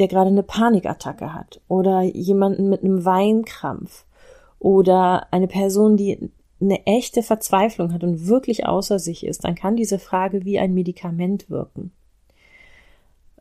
der 0.00 0.08
gerade 0.08 0.30
eine 0.30 0.42
Panikattacke 0.42 1.32
hat 1.32 1.60
oder 1.68 2.02
jemanden 2.02 2.68
mit 2.68 2.82
einem 2.82 3.04
Weinkrampf 3.04 4.04
oder 4.58 5.32
eine 5.32 5.46
Person, 5.46 5.96
die 5.96 6.32
eine 6.60 6.84
echte 6.86 7.22
Verzweiflung 7.22 7.92
hat 7.92 8.02
und 8.02 8.26
wirklich 8.26 8.66
außer 8.66 8.98
sich 8.98 9.24
ist, 9.24 9.44
dann 9.44 9.54
kann 9.54 9.76
diese 9.76 10.00
Frage 10.00 10.44
wie 10.44 10.58
ein 10.58 10.74
Medikament 10.74 11.48
wirken, 11.50 11.92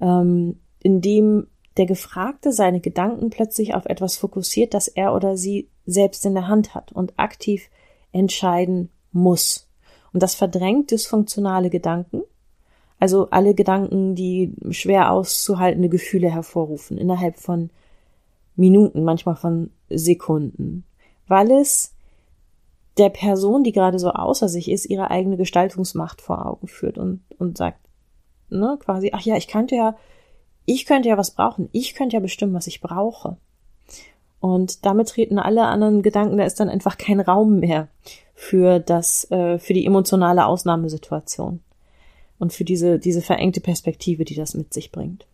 ähm, 0.02 0.60
indem 0.82 1.48
der 1.78 1.86
Gefragte 1.86 2.52
seine 2.52 2.82
Gedanken 2.82 3.30
plötzlich 3.30 3.76
auf 3.76 3.86
etwas 3.86 4.18
fokussiert, 4.18 4.74
das 4.74 4.88
er 4.88 5.14
oder 5.16 5.38
sie 5.38 5.70
selbst 5.86 6.26
in 6.26 6.34
der 6.34 6.48
Hand 6.48 6.76
hat 6.76 6.92
und 6.92 7.14
aktiv 7.18 7.70
entscheiden 8.12 8.90
muss. 9.12 9.70
Und 10.14 10.22
das 10.22 10.36
verdrängt 10.36 10.92
dysfunktionale 10.92 11.70
Gedanken, 11.70 12.24
also 13.00 13.30
alle 13.30 13.56
Gedanken, 13.56 14.16
die 14.16 14.54
schwer 14.70 15.12
auszuhaltende 15.12 15.90
Gefühle 15.90 16.30
hervorrufen, 16.30 16.98
innerhalb 16.98 17.38
von 17.38 17.70
Minuten, 18.56 19.04
manchmal 19.04 19.36
von 19.36 19.72
Sekunden, 19.90 20.84
weil 21.28 21.52
es 21.52 21.94
der 22.98 23.10
Person, 23.10 23.64
die 23.64 23.72
gerade 23.72 23.98
so 23.98 24.12
außer 24.12 24.50
sich 24.50 24.70
ist, 24.70 24.86
ihre 24.86 25.10
eigene 25.10 25.38
Gestaltungsmacht 25.38 26.22
vor 26.22 26.46
Augen 26.46 26.68
führt 26.68 26.98
und, 26.98 27.22
und 27.40 27.58
sagt, 27.58 27.80
ne, 28.52 28.78
quasi, 28.80 29.12
ach 29.14 29.22
ja, 29.22 29.36
ich 29.38 29.48
könnte 29.48 29.76
ja, 29.76 29.96
ich 30.66 30.86
könnte 30.86 31.10
ja 31.10 31.18
was 31.18 31.32
brauchen, 31.32 31.70
ich 31.72 31.96
könnte 31.96 32.16
ja 32.16 32.20
bestimmen, 32.20 32.54
was 32.54 32.68
ich 32.68 32.82
brauche. 32.82 33.38
Und 34.40 34.86
damit 34.86 35.10
treten 35.10 35.38
alle 35.38 35.66
anderen 35.66 36.02
Gedanken, 36.02 36.38
da 36.38 36.46
ist 36.46 36.60
dann 36.60 36.70
einfach 36.70 36.98
kein 36.98 37.20
Raum 37.20 37.60
mehr 37.60 37.88
für 38.34 38.80
das, 38.80 39.30
äh, 39.30 39.60
für 39.60 39.74
die 39.74 39.86
emotionale 39.86 40.46
Ausnahmesituation 40.46 41.62
und 42.40 42.54
für 42.54 42.64
diese, 42.64 42.98
diese 42.98 43.22
verengte 43.22 43.62
Perspektive, 43.62 44.26
die 44.26 44.36
das 44.36 44.56
mit 44.56 44.74
sich 44.74 44.92
bringt. 44.92 45.28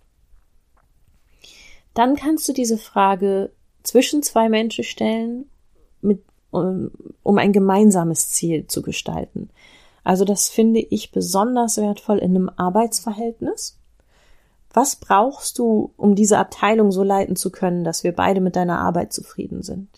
Dann 1.94 2.16
kannst 2.16 2.48
du 2.50 2.54
diese 2.54 2.78
Frage 2.78 3.52
zwischen 3.82 4.22
zwei 4.24 4.50
Menschen 4.50 4.84
stellen, 4.84 5.46
mit, 6.02 6.22
um, 6.52 6.92
um 7.24 7.38
ein 7.38 7.54
gemeinsames 7.54 8.30
Ziel 8.30 8.68
zu 8.68 8.82
gestalten. 8.82 9.50
Also 10.08 10.24
das 10.24 10.48
finde 10.48 10.80
ich 10.80 11.12
besonders 11.12 11.76
wertvoll 11.76 12.20
in 12.20 12.34
einem 12.34 12.50
Arbeitsverhältnis, 12.56 13.78
Was 14.74 14.96
brauchst 14.96 15.60
du, 15.60 15.92
um 15.98 16.16
diese 16.16 16.38
Abteilung 16.38 16.94
so 16.94 17.04
leiten 17.04 17.36
zu 17.36 17.52
können, 17.52 17.84
dass 17.84 18.06
wir 18.06 18.16
beide 18.16 18.40
mit 18.40 18.56
deiner 18.56 18.80
Arbeit 18.80 19.12
zufrieden 19.12 19.64
sind? 19.64 19.90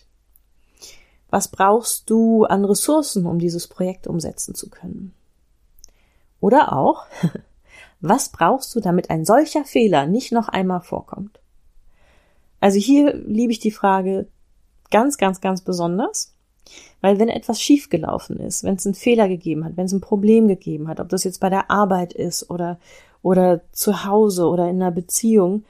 Was 1.30 1.50
brauchst 1.50 2.10
du 2.10 2.46
an 2.46 2.66
Ressourcen, 2.66 3.28
um 3.28 3.38
dieses 3.38 3.68
Projekt 3.68 4.08
umsetzen 4.08 4.56
zu 4.56 4.72
können? 4.72 5.13
Oder 6.39 6.74
auch, 6.74 7.06
was 8.01 8.30
brauchst 8.30 8.74
du, 8.74 8.80
damit 8.80 9.12
ein 9.12 9.25
solcher 9.25 9.63
Fehler 9.63 10.08
nicht 10.08 10.32
noch 10.32 10.48
einmal 10.48 10.82
vorkommt? 10.82 11.39
Also 12.60 12.80
hier 12.80 13.13
liebe 13.13 13.51
ich 13.51 13.60
die 13.60 13.70
Frage 13.70 14.28
ganz, 14.89 15.18
ganz, 15.18 15.39
ganz 15.39 15.62
besonders, 15.62 16.34
weil 17.02 17.20
wenn 17.20 17.30
etwas 17.30 17.62
schiefgelaufen 17.62 18.40
ist, 18.40 18.64
wenn 18.64 18.76
es 18.76 18.86
einen 18.86 18.96
Fehler 18.96 19.28
gegeben 19.28 19.66
hat, 19.66 19.78
wenn 19.78 19.86
es 19.86 19.94
ein 19.94 20.02
Problem 20.02 20.48
gegeben 20.48 20.88
hat, 20.88 21.00
ob 21.00 21.10
das 21.10 21.24
jetzt 21.24 21.40
bei 21.40 21.50
der 21.50 21.72
Arbeit 21.72 22.14
ist 22.14 22.50
oder, 22.50 22.80
oder 23.22 23.62
zu 23.72 24.06
Hause 24.06 24.48
oder 24.48 24.70
in 24.70 24.82
einer 24.82 24.92
Beziehung, 24.92 25.64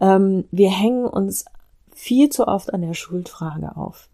ähm, 0.00 0.44
wir 0.50 0.70
hängen 0.70 1.06
uns 1.06 1.44
viel 1.94 2.28
zu 2.28 2.46
oft 2.46 2.72
an 2.74 2.82
der 2.82 2.94
Schuldfrage 2.94 3.76
auf. 3.76 4.08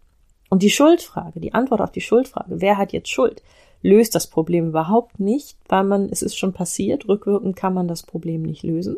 Und 0.49 0.63
die 0.63 0.69
Schuldfrage, 0.69 1.39
die 1.39 1.53
Antwort 1.53 1.81
auf 1.81 1.91
die 1.91 2.01
Schuldfrage, 2.01 2.61
wer 2.61 2.77
hat 2.77 2.93
jetzt 2.93 3.09
Schuld, 3.09 3.41
löst 3.81 4.15
das 4.15 4.27
Problem 4.27 4.69
überhaupt 4.69 5.19
nicht, 5.19 5.57
weil 5.67 5.83
man, 5.83 6.09
es 6.09 6.21
ist 6.21 6.37
schon 6.37 6.53
passiert, 6.53 7.07
rückwirkend 7.07 7.55
kann 7.55 7.73
man 7.73 7.87
das 7.87 8.03
Problem 8.03 8.43
nicht 8.43 8.63
lösen. 8.63 8.97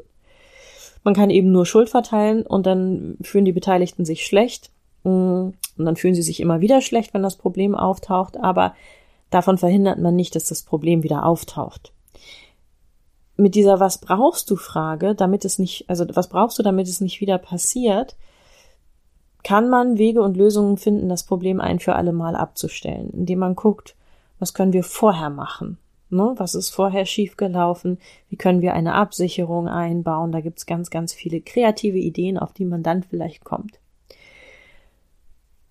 Man 1.03 1.13
kann 1.13 1.29
eben 1.29 1.51
nur 1.51 1.65
Schuld 1.65 1.89
verteilen 1.89 2.43
und 2.43 2.65
dann 2.65 3.17
fühlen 3.21 3.45
die 3.45 3.51
Beteiligten 3.51 4.05
sich 4.05 4.25
schlecht 4.25 4.71
und 5.05 5.85
dann 5.85 5.95
fühlen 5.95 6.15
sie 6.15 6.21
sich 6.21 6.39
immer 6.39 6.61
wieder 6.61 6.81
schlecht, 6.81 7.13
wenn 7.13 7.23
das 7.23 7.35
Problem 7.35 7.75
auftaucht, 7.75 8.37
aber 8.37 8.73
davon 9.29 9.57
verhindert 9.57 9.99
man 9.99 10.15
nicht, 10.15 10.35
dass 10.35 10.45
das 10.45 10.63
Problem 10.63 11.03
wieder 11.03 11.25
auftaucht. 11.25 11.91
Mit 13.37 13.55
dieser 13.55 13.79
Was 13.79 13.99
brauchst 13.99 14.49
du 14.49 14.55
Frage, 14.55 15.13
damit 15.13 15.43
es 15.45 15.59
nicht, 15.59 15.89
also 15.89 16.05
was 16.13 16.29
brauchst 16.29 16.57
du, 16.57 16.63
damit 16.63 16.87
es 16.87 17.01
nicht 17.01 17.19
wieder 17.19 17.37
passiert, 17.37 18.15
kann 19.43 19.69
man 19.69 19.97
Wege 19.97 20.21
und 20.21 20.37
Lösungen 20.37 20.77
finden, 20.77 21.09
das 21.09 21.23
Problem 21.23 21.61
ein 21.61 21.79
für 21.79 21.95
alle 21.95 22.13
Mal 22.13 22.35
abzustellen, 22.35 23.11
indem 23.11 23.39
man 23.39 23.55
guckt, 23.55 23.95
was 24.39 24.53
können 24.53 24.73
wir 24.73 24.83
vorher 24.83 25.29
machen? 25.29 25.77
Ne? 26.09 26.33
Was 26.37 26.55
ist 26.55 26.69
vorher 26.69 27.05
schiefgelaufen? 27.05 27.99
Wie 28.29 28.37
können 28.37 28.61
wir 28.61 28.73
eine 28.73 28.93
Absicherung 28.93 29.67
einbauen? 29.67 30.31
Da 30.31 30.41
gibt's 30.41 30.65
ganz, 30.65 30.89
ganz 30.89 31.13
viele 31.13 31.41
kreative 31.41 31.97
Ideen, 31.97 32.39
auf 32.39 32.53
die 32.53 32.65
man 32.65 32.83
dann 32.83 33.03
vielleicht 33.03 33.43
kommt. 33.43 33.79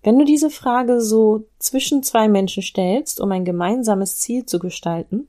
Wenn 0.05 0.19
du 0.19 0.23
diese 0.23 0.51
Frage 0.51 1.01
so 1.01 1.47
zwischen 1.57 2.03
zwei 2.03 2.27
Menschen 2.27 2.61
stellst, 2.61 3.19
um 3.19 3.31
ein 3.31 3.43
gemeinsames 3.43 4.19
Ziel 4.19 4.45
zu 4.45 4.59
gestalten, 4.59 5.27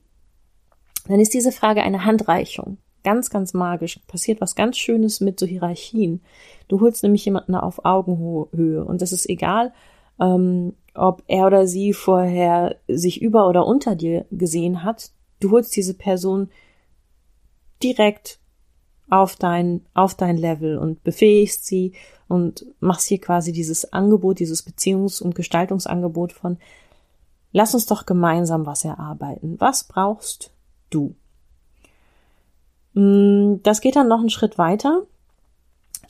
dann 1.07 1.19
ist 1.19 1.33
diese 1.33 1.51
Frage 1.51 1.81
eine 1.81 2.05
Handreichung 2.05 2.77
ganz, 3.03 3.31
ganz 3.31 3.55
magisch. 3.55 3.99
Passiert 4.05 4.39
was 4.39 4.53
ganz 4.53 4.77
Schönes 4.77 5.19
mit 5.19 5.39
so 5.39 5.47
Hierarchien. 5.47 6.21
Du 6.67 6.79
holst 6.79 7.01
nämlich 7.01 7.25
jemanden 7.25 7.55
auf 7.55 7.85
Augenhöhe 7.85 8.85
und 8.85 9.01
es 9.01 9.11
ist 9.11 9.27
egal, 9.27 9.73
ähm, 10.21 10.73
ob 10.93 11.23
er 11.25 11.47
oder 11.47 11.65
sie 11.65 11.93
vorher 11.93 12.75
sich 12.87 13.19
über 13.19 13.49
oder 13.49 13.65
unter 13.65 13.95
dir 13.95 14.25
gesehen 14.29 14.83
hat. 14.83 15.09
Du 15.39 15.49
holst 15.49 15.75
diese 15.75 15.95
Person 15.95 16.51
direkt 17.81 18.39
auf 19.09 19.35
dein, 19.35 19.85
auf 19.93 20.15
dein 20.15 20.37
Level 20.37 20.77
und 20.77 21.03
befähigst 21.03 21.65
sie 21.65 21.93
und 22.27 22.65
machst 22.79 23.07
hier 23.07 23.21
quasi 23.21 23.51
dieses 23.51 23.93
Angebot, 23.93 24.39
dieses 24.39 24.65
Beziehungs- 24.67 25.21
und 25.21 25.35
Gestaltungsangebot 25.35 26.33
von 26.33 26.57
Lass 27.53 27.73
uns 27.73 27.85
doch 27.85 28.05
gemeinsam 28.05 28.65
was 28.65 28.83
erarbeiten. 28.83 29.55
Was 29.59 29.85
brauchst 29.85 30.51
du? 30.89 31.15
Mm, 32.93 33.63
das 33.63 33.81
geht 33.81 33.95
dann 33.95 34.09
noch 34.09 34.19
einen 34.19 34.29
Schritt 34.29 34.57
weiter. 34.57 35.03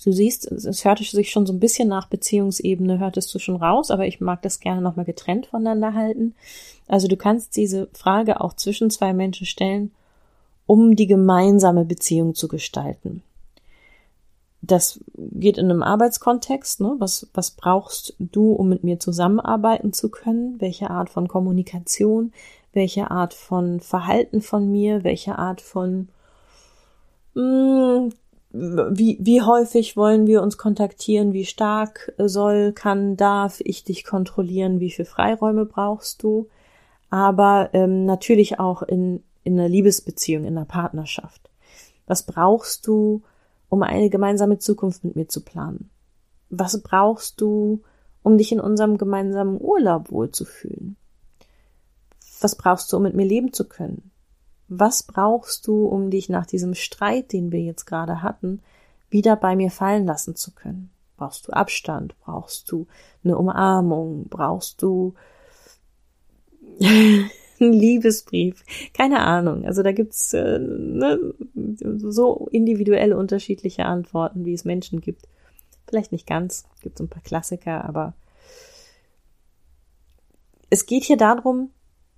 Du 0.04 0.12
siehst, 0.12 0.52
es 0.52 0.86
hörte 0.86 1.04
sich 1.04 1.32
schon 1.32 1.46
so 1.46 1.54
ein 1.54 1.60
bisschen 1.60 1.88
nach 1.88 2.08
Beziehungsebene, 2.08 3.00
hörtest 3.00 3.34
du 3.34 3.40
schon 3.40 3.56
raus, 3.56 3.92
aber 3.92 4.06
ich 4.06 4.22
mag 4.22 4.42
das 4.42 4.60
gerne 4.60 4.82
nochmal 4.82 5.06
getrennt 5.06 5.48
voneinander 5.48 5.94
halten. 5.94 6.36
Also 6.88 7.08
du 7.08 7.18
kannst 7.18 7.56
diese 7.56 7.88
Frage 7.94 8.42
auch 8.42 8.54
zwischen 8.54 8.90
zwei 8.90 9.14
Menschen 9.14 9.48
stellen, 9.48 9.92
um 10.68 10.96
die 10.96 11.08
gemeinsame 11.08 11.86
Beziehung 11.86 12.36
zu 12.36 12.48
gestalten. 12.48 13.24
Das 14.62 15.00
geht 15.16 15.58
in 15.58 15.72
einem 15.72 15.82
Arbeitskontext. 15.82 16.82
Ne? 16.82 16.96
Was, 17.00 17.28
was 17.34 17.52
brauchst 17.52 18.16
du, 18.20 18.52
um 18.52 18.70
mit 18.70 18.84
mir 18.84 19.00
zusammenarbeiten 19.00 19.94
zu 19.94 20.10
können? 20.10 20.60
Welche 20.60 20.90
Art 20.92 21.10
von 21.10 21.28
Kommunikation? 21.28 22.34
Welche 22.74 23.10
Art 23.10 23.34
von 23.34 23.80
Verhalten 23.80 24.42
von 24.42 24.70
mir? 24.72 25.04
Welche 25.04 25.38
Art 25.40 25.62
von 25.62 26.10
hm, 27.34 28.12
wie, 28.52 29.18
wie 29.22 29.42
häufig 29.42 29.98
wollen 29.98 30.26
wir 30.26 30.42
uns 30.42 30.58
kontaktieren? 30.58 31.34
Wie 31.34 31.46
stark 31.46 32.14
soll, 32.18 32.72
kann, 32.72 33.18
darf 33.18 33.62
ich 33.64 33.84
dich 33.84 34.04
kontrollieren? 34.04 34.80
Wie 34.80 34.90
viel 34.90 35.06
Freiräume 35.06 35.66
brauchst 35.66 36.24
du? 36.24 36.48
Aber 37.10 37.70
ähm, 37.74 38.06
natürlich 38.06 38.60
auch 38.60 38.82
in, 38.82 39.24
in 39.48 39.60
einer 39.60 39.70
Liebesbeziehung, 39.70 40.44
in 40.44 40.58
einer 40.58 40.66
Partnerschaft. 40.66 41.50
Was 42.06 42.24
brauchst 42.24 42.86
du, 42.86 43.24
um 43.70 43.82
eine 43.82 44.10
gemeinsame 44.10 44.60
Zukunft 44.60 45.04
mit 45.04 45.16
mir 45.16 45.28
zu 45.28 45.42
planen? 45.42 45.90
Was 46.50 46.82
brauchst 46.82 47.42
du, 47.42 47.82
um 48.24 48.38
dich 48.38 48.52
in 48.52 48.60
unserem 48.60 48.98
gemeinsamen 48.98 49.60
Urlaub 49.60 50.12
wohlzufühlen? 50.12 50.98
Was 52.42 52.56
brauchst 52.56 52.92
du, 52.92 52.98
um 52.98 53.04
mit 53.04 53.16
mir 53.16 53.26
leben 53.26 53.54
zu 53.54 53.68
können? 53.68 54.12
Was 54.68 55.04
brauchst 55.04 55.66
du, 55.66 55.86
um 55.86 56.12
dich 56.12 56.28
nach 56.28 56.46
diesem 56.46 56.74
Streit, 56.74 57.32
den 57.32 57.52
wir 57.54 57.62
jetzt 57.62 57.86
gerade 57.86 58.22
hatten, 58.22 58.62
wieder 59.10 59.38
bei 59.38 59.56
mir 59.56 59.72
fallen 59.72 60.06
lassen 60.06 60.36
zu 60.36 60.52
können? 60.52 60.92
Brauchst 61.16 61.48
du 61.48 61.54
Abstand? 61.54 62.16
Brauchst 62.20 62.70
du 62.70 62.86
eine 63.24 63.38
Umarmung? 63.38 64.28
Brauchst 64.28 64.82
du 64.82 65.14
einen 67.60 67.74
Liebesbrief? 67.74 68.64
Keine 68.94 69.20
Ahnung. 69.20 69.66
Also 69.66 69.84
da 69.84 69.92
gibt's 69.92 70.34
äh, 70.34 70.60
ne, 70.60 71.34
so 71.98 72.48
individuelle 72.52 73.18
unterschiedliche 73.18 73.86
Antworten, 73.86 74.46
wie 74.46 74.54
es 74.54 74.66
Menschen 74.66 75.02
gibt. 75.02 75.28
Vielleicht 75.88 76.12
nicht 76.12 76.28
ganz, 76.28 76.66
gibt 76.82 77.00
ein 77.00 77.08
paar 77.08 77.24
Klassiker, 77.24 77.86
aber 77.86 78.14
es 80.70 80.86
geht 80.86 81.04
hier 81.06 81.18
darum, 81.18 81.70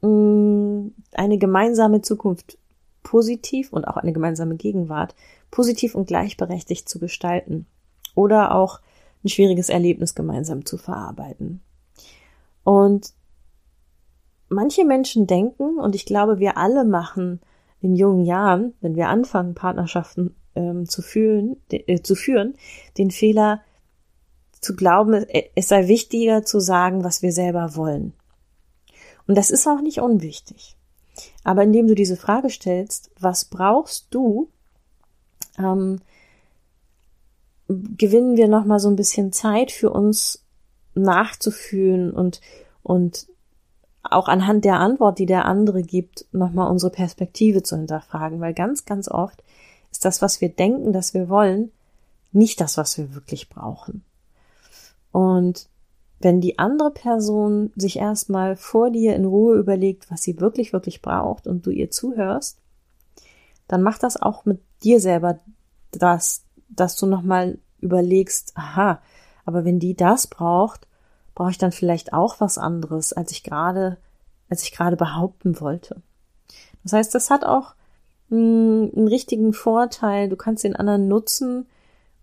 eine 0.01 1.37
gemeinsame 1.37 2.01
Zukunft 2.01 2.57
positiv 3.03 3.73
und 3.73 3.85
auch 3.85 3.97
eine 3.97 4.13
gemeinsame 4.13 4.55
Gegenwart 4.55 5.13
positiv 5.51 5.95
und 5.95 6.07
gleichberechtigt 6.07 6.87
zu 6.87 6.99
gestalten 6.99 7.65
oder 8.15 8.55
auch 8.55 8.79
ein 9.23 9.29
schwieriges 9.29 9.69
Erlebnis 9.69 10.15
gemeinsam 10.15 10.65
zu 10.65 10.77
verarbeiten. 10.77 11.61
Und 12.63 13.13
manche 14.49 14.85
Menschen 14.85 15.27
denken, 15.27 15.79
und 15.79 15.95
ich 15.95 16.05
glaube, 16.05 16.39
wir 16.39 16.57
alle 16.57 16.83
machen 16.83 17.39
in 17.81 17.95
jungen 17.95 18.25
Jahren, 18.25 18.73
wenn 18.81 18.95
wir 18.95 19.07
anfangen, 19.07 19.55
Partnerschaften 19.55 20.35
ähm, 20.55 20.87
zu, 20.87 21.01
fühlen, 21.01 21.57
äh, 21.71 22.01
zu 22.01 22.15
führen, 22.15 22.55
den 22.97 23.11
Fehler 23.11 23.61
zu 24.59 24.75
glauben, 24.75 25.25
es 25.55 25.69
sei 25.69 25.87
wichtiger 25.87 26.43
zu 26.43 26.59
sagen, 26.59 27.03
was 27.03 27.21
wir 27.21 27.31
selber 27.31 27.75
wollen. 27.75 28.13
Und 29.25 29.35
das 29.35 29.51
ist 29.51 29.67
auch 29.67 29.79
nicht 29.79 30.01
unwichtig. 30.01 30.75
Aber 31.43 31.63
indem 31.63 31.87
du 31.87 31.95
diese 31.95 32.17
Frage 32.17 32.49
stellst, 32.49 33.11
was 33.19 33.45
brauchst 33.45 34.07
du, 34.09 34.49
ähm, 35.57 35.99
gewinnen 37.69 38.35
wir 38.35 38.47
nochmal 38.47 38.79
so 38.79 38.89
ein 38.89 38.95
bisschen 38.95 39.31
Zeit 39.31 39.71
für 39.71 39.91
uns 39.91 40.43
nachzufühlen 40.95 42.11
und, 42.11 42.41
und 42.83 43.27
auch 44.11 44.27
anhand 44.27 44.65
der 44.65 44.79
Antwort, 44.79 45.19
die 45.19 45.25
der 45.25 45.45
andere 45.45 45.81
gibt, 45.81 46.25
nochmal 46.31 46.69
unsere 46.69 46.91
Perspektive 46.91 47.63
zu 47.63 47.77
hinterfragen, 47.77 48.39
weil 48.39 48.53
ganz, 48.53 48.85
ganz 48.85 49.09
oft 49.09 49.43
ist 49.91 50.05
das, 50.05 50.21
was 50.21 50.41
wir 50.41 50.49
denken, 50.49 50.93
dass 50.93 51.13
wir 51.13 51.29
wollen, 51.29 51.71
nicht 52.31 52.61
das, 52.61 52.77
was 52.77 52.97
wir 52.97 53.15
wirklich 53.15 53.49
brauchen. 53.49 54.03
Und 55.11 55.67
wenn 56.19 56.41
die 56.41 56.59
andere 56.59 56.91
Person 56.91 57.71
sich 57.75 57.97
erstmal 57.97 58.55
vor 58.55 58.91
dir 58.91 59.15
in 59.15 59.25
Ruhe 59.25 59.57
überlegt, 59.57 60.11
was 60.11 60.21
sie 60.21 60.39
wirklich, 60.39 60.73
wirklich 60.73 61.01
braucht 61.01 61.47
und 61.47 61.65
du 61.65 61.71
ihr 61.71 61.89
zuhörst, 61.89 62.57
dann 63.67 63.81
macht 63.81 64.03
das 64.03 64.21
auch 64.21 64.45
mit 64.45 64.59
dir 64.83 64.99
selber 64.99 65.39
das, 65.91 66.43
dass 66.67 66.95
du 66.97 67.05
nochmal 67.05 67.57
überlegst, 67.79 68.51
aha, 68.55 69.01
aber 69.45 69.65
wenn 69.65 69.79
die 69.79 69.95
das 69.95 70.27
braucht, 70.27 70.87
brauche 71.39 71.51
ich 71.51 71.57
dann 71.57 71.71
vielleicht 71.71 72.11
auch 72.11 72.41
was 72.41 72.57
anderes, 72.57 73.13
als 73.13 73.31
ich 73.31 73.43
gerade, 73.43 73.97
als 74.49 74.63
ich 74.63 74.73
gerade 74.73 74.97
behaupten 74.97 75.61
wollte. 75.61 76.01
Das 76.83 76.91
heißt, 76.91 77.15
das 77.15 77.29
hat 77.29 77.45
auch 77.45 77.75
mh, 78.27 78.89
einen 78.95 79.07
richtigen 79.07 79.53
Vorteil. 79.53 80.27
Du 80.27 80.35
kannst 80.35 80.65
den 80.65 80.75
anderen 80.75 81.07
nutzen, 81.07 81.65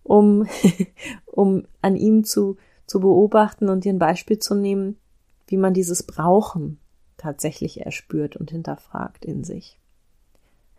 um, 0.03 0.47
um 1.25 1.65
an 1.81 1.95
ihm 1.95 2.23
zu 2.23 2.57
zu 2.85 3.01
beobachten 3.01 3.69
und 3.69 3.83
dir 3.83 3.91
ein 3.91 3.99
Beispiel 3.99 4.39
zu 4.39 4.55
nehmen, 4.55 4.97
wie 5.47 5.57
man 5.57 5.73
dieses 5.73 6.03
Brauchen 6.03 6.79
tatsächlich 7.17 7.81
erspürt 7.81 8.37
und 8.37 8.51
hinterfragt 8.51 9.25
in 9.25 9.43
sich. 9.43 9.79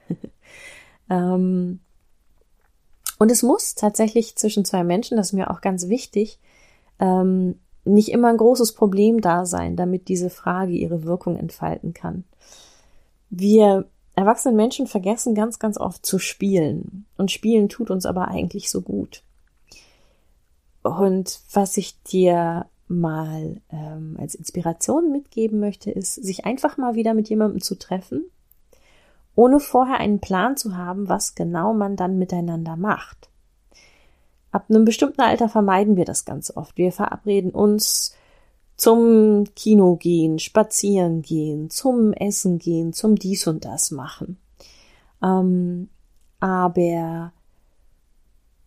ähm, 1.11 1.81
Und 3.19 3.31
es 3.33 3.43
muss 3.43 3.75
tatsächlich 3.75 4.37
zwischen 4.37 4.65
zwei 4.65 4.85
Menschen, 4.85 5.17
das 5.17 5.29
ist 5.29 5.33
mir 5.35 5.51
auch 5.51 5.61
ganz 5.61 5.89
wichtig, 5.89 6.39
ähm, 7.01 7.59
nicht 7.89 8.11
immer 8.11 8.29
ein 8.29 8.37
großes 8.37 8.73
Problem 8.73 9.21
da 9.21 9.47
sein, 9.47 9.77
damit 9.77 10.09
diese 10.09 10.31
Frage 10.31 10.73
ihre 10.73 11.05
Wirkung 11.05 11.37
entfalten 11.37 11.95
kann. 11.95 12.25
Wir 13.31 13.87
erwachsenen 14.19 14.57
Menschen 14.57 14.89
vergessen 14.89 15.35
ganz, 15.35 15.59
ganz 15.61 15.79
oft 15.79 16.05
zu 16.05 16.19
spielen. 16.19 17.07
Und 17.17 17.31
spielen 17.31 17.69
tut 17.69 17.91
uns 17.91 18.05
aber 18.05 18.29
eigentlich 18.29 18.69
so 18.69 18.83
gut. 18.83 19.23
Und 20.83 21.41
was 21.53 21.77
ich 21.77 22.03
dir 22.03 22.67
mal 22.89 23.61
ähm, 23.71 24.17
als 24.19 24.35
Inspiration 24.35 25.13
mitgeben 25.13 25.61
möchte, 25.61 25.91
ist, 25.91 26.15
sich 26.15 26.47
einfach 26.47 26.79
mal 26.79 26.95
wieder 26.95 27.15
mit 27.15 27.29
jemandem 27.29 27.61
zu 27.61 27.77
treffen, 27.77 28.25
ohne 29.37 29.61
vorher 29.61 29.99
einen 29.99 30.21
Plan 30.21 30.57
zu 30.57 30.77
haben, 30.77 31.09
was 31.09 31.35
genau 31.35 31.73
man 31.73 31.95
dann 31.95 32.19
miteinander 32.19 32.77
macht. 32.77 33.29
Ab 34.51 34.67
einem 34.69 34.85
bestimmten 34.85 35.21
Alter 35.21 35.49
vermeiden 35.49 35.97
wir 35.97 36.05
das 36.05 36.25
ganz 36.25 36.51
oft. 36.57 36.77
Wir 36.77 36.93
verabreden 36.93 37.51
uns 37.51 38.15
zum 38.77 39.45
Kino 39.55 39.97
gehen, 39.97 40.39
spazieren 40.39 41.23
gehen, 41.23 41.69
zum 41.69 42.13
Essen 42.13 42.59
gehen, 42.59 42.93
zum 42.93 43.17
dies 43.17 43.47
und 43.47 43.65
das 43.65 43.91
machen. 43.91 44.39
Ähm, 45.23 45.89
aber 46.41 47.33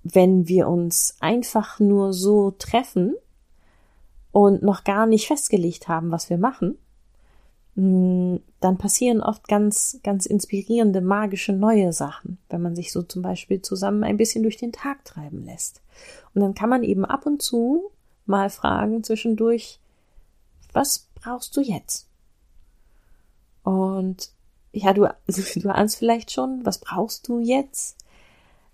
wenn 0.04 0.48
wir 0.48 0.68
uns 0.68 1.16
einfach 1.20 1.80
nur 1.80 2.14
so 2.14 2.52
treffen 2.52 3.16
und 4.32 4.64
noch 4.64 4.84
gar 4.84 5.06
nicht 5.06 5.28
festgelegt 5.28 5.88
haben, 5.88 6.12
was 6.12 6.30
wir 6.30 6.38
machen, 6.38 6.78
dann 7.76 8.78
passieren 8.78 9.22
oft 9.22 9.48
ganz, 9.48 10.00
ganz 10.04 10.26
inspirierende, 10.26 11.00
magische 11.00 11.54
neue 11.54 11.94
Sachen, 11.94 12.38
wenn 12.50 12.62
man 12.62 12.76
sich 12.76 12.92
so 12.92 13.02
zum 13.02 13.22
Beispiel 13.22 13.62
zusammen 13.62 14.04
ein 14.04 14.18
bisschen 14.18 14.44
durch 14.44 14.58
den 14.58 14.74
Tag 14.74 15.06
treiben 15.06 15.46
lässt. 15.46 15.82
Und 16.34 16.42
dann 16.42 16.54
kann 16.54 16.70
man 16.70 16.84
eben 16.84 17.06
ab 17.06 17.26
und 17.26 17.42
zu 17.42 17.92
mal 18.26 18.50
fragen 18.50 19.04
zwischendurch, 19.04 19.80
was 20.74 21.08
brauchst 21.16 21.56
du 21.56 21.62
jetzt? 21.62 22.08
Und 23.64 24.32
ja, 24.74 24.94
du, 24.94 25.08
du 25.56 25.70
ahnst 25.70 25.98
vielleicht 25.98 26.32
schon, 26.32 26.66
was 26.66 26.80
brauchst 26.80 27.28
du 27.28 27.40
jetzt? 27.40 27.98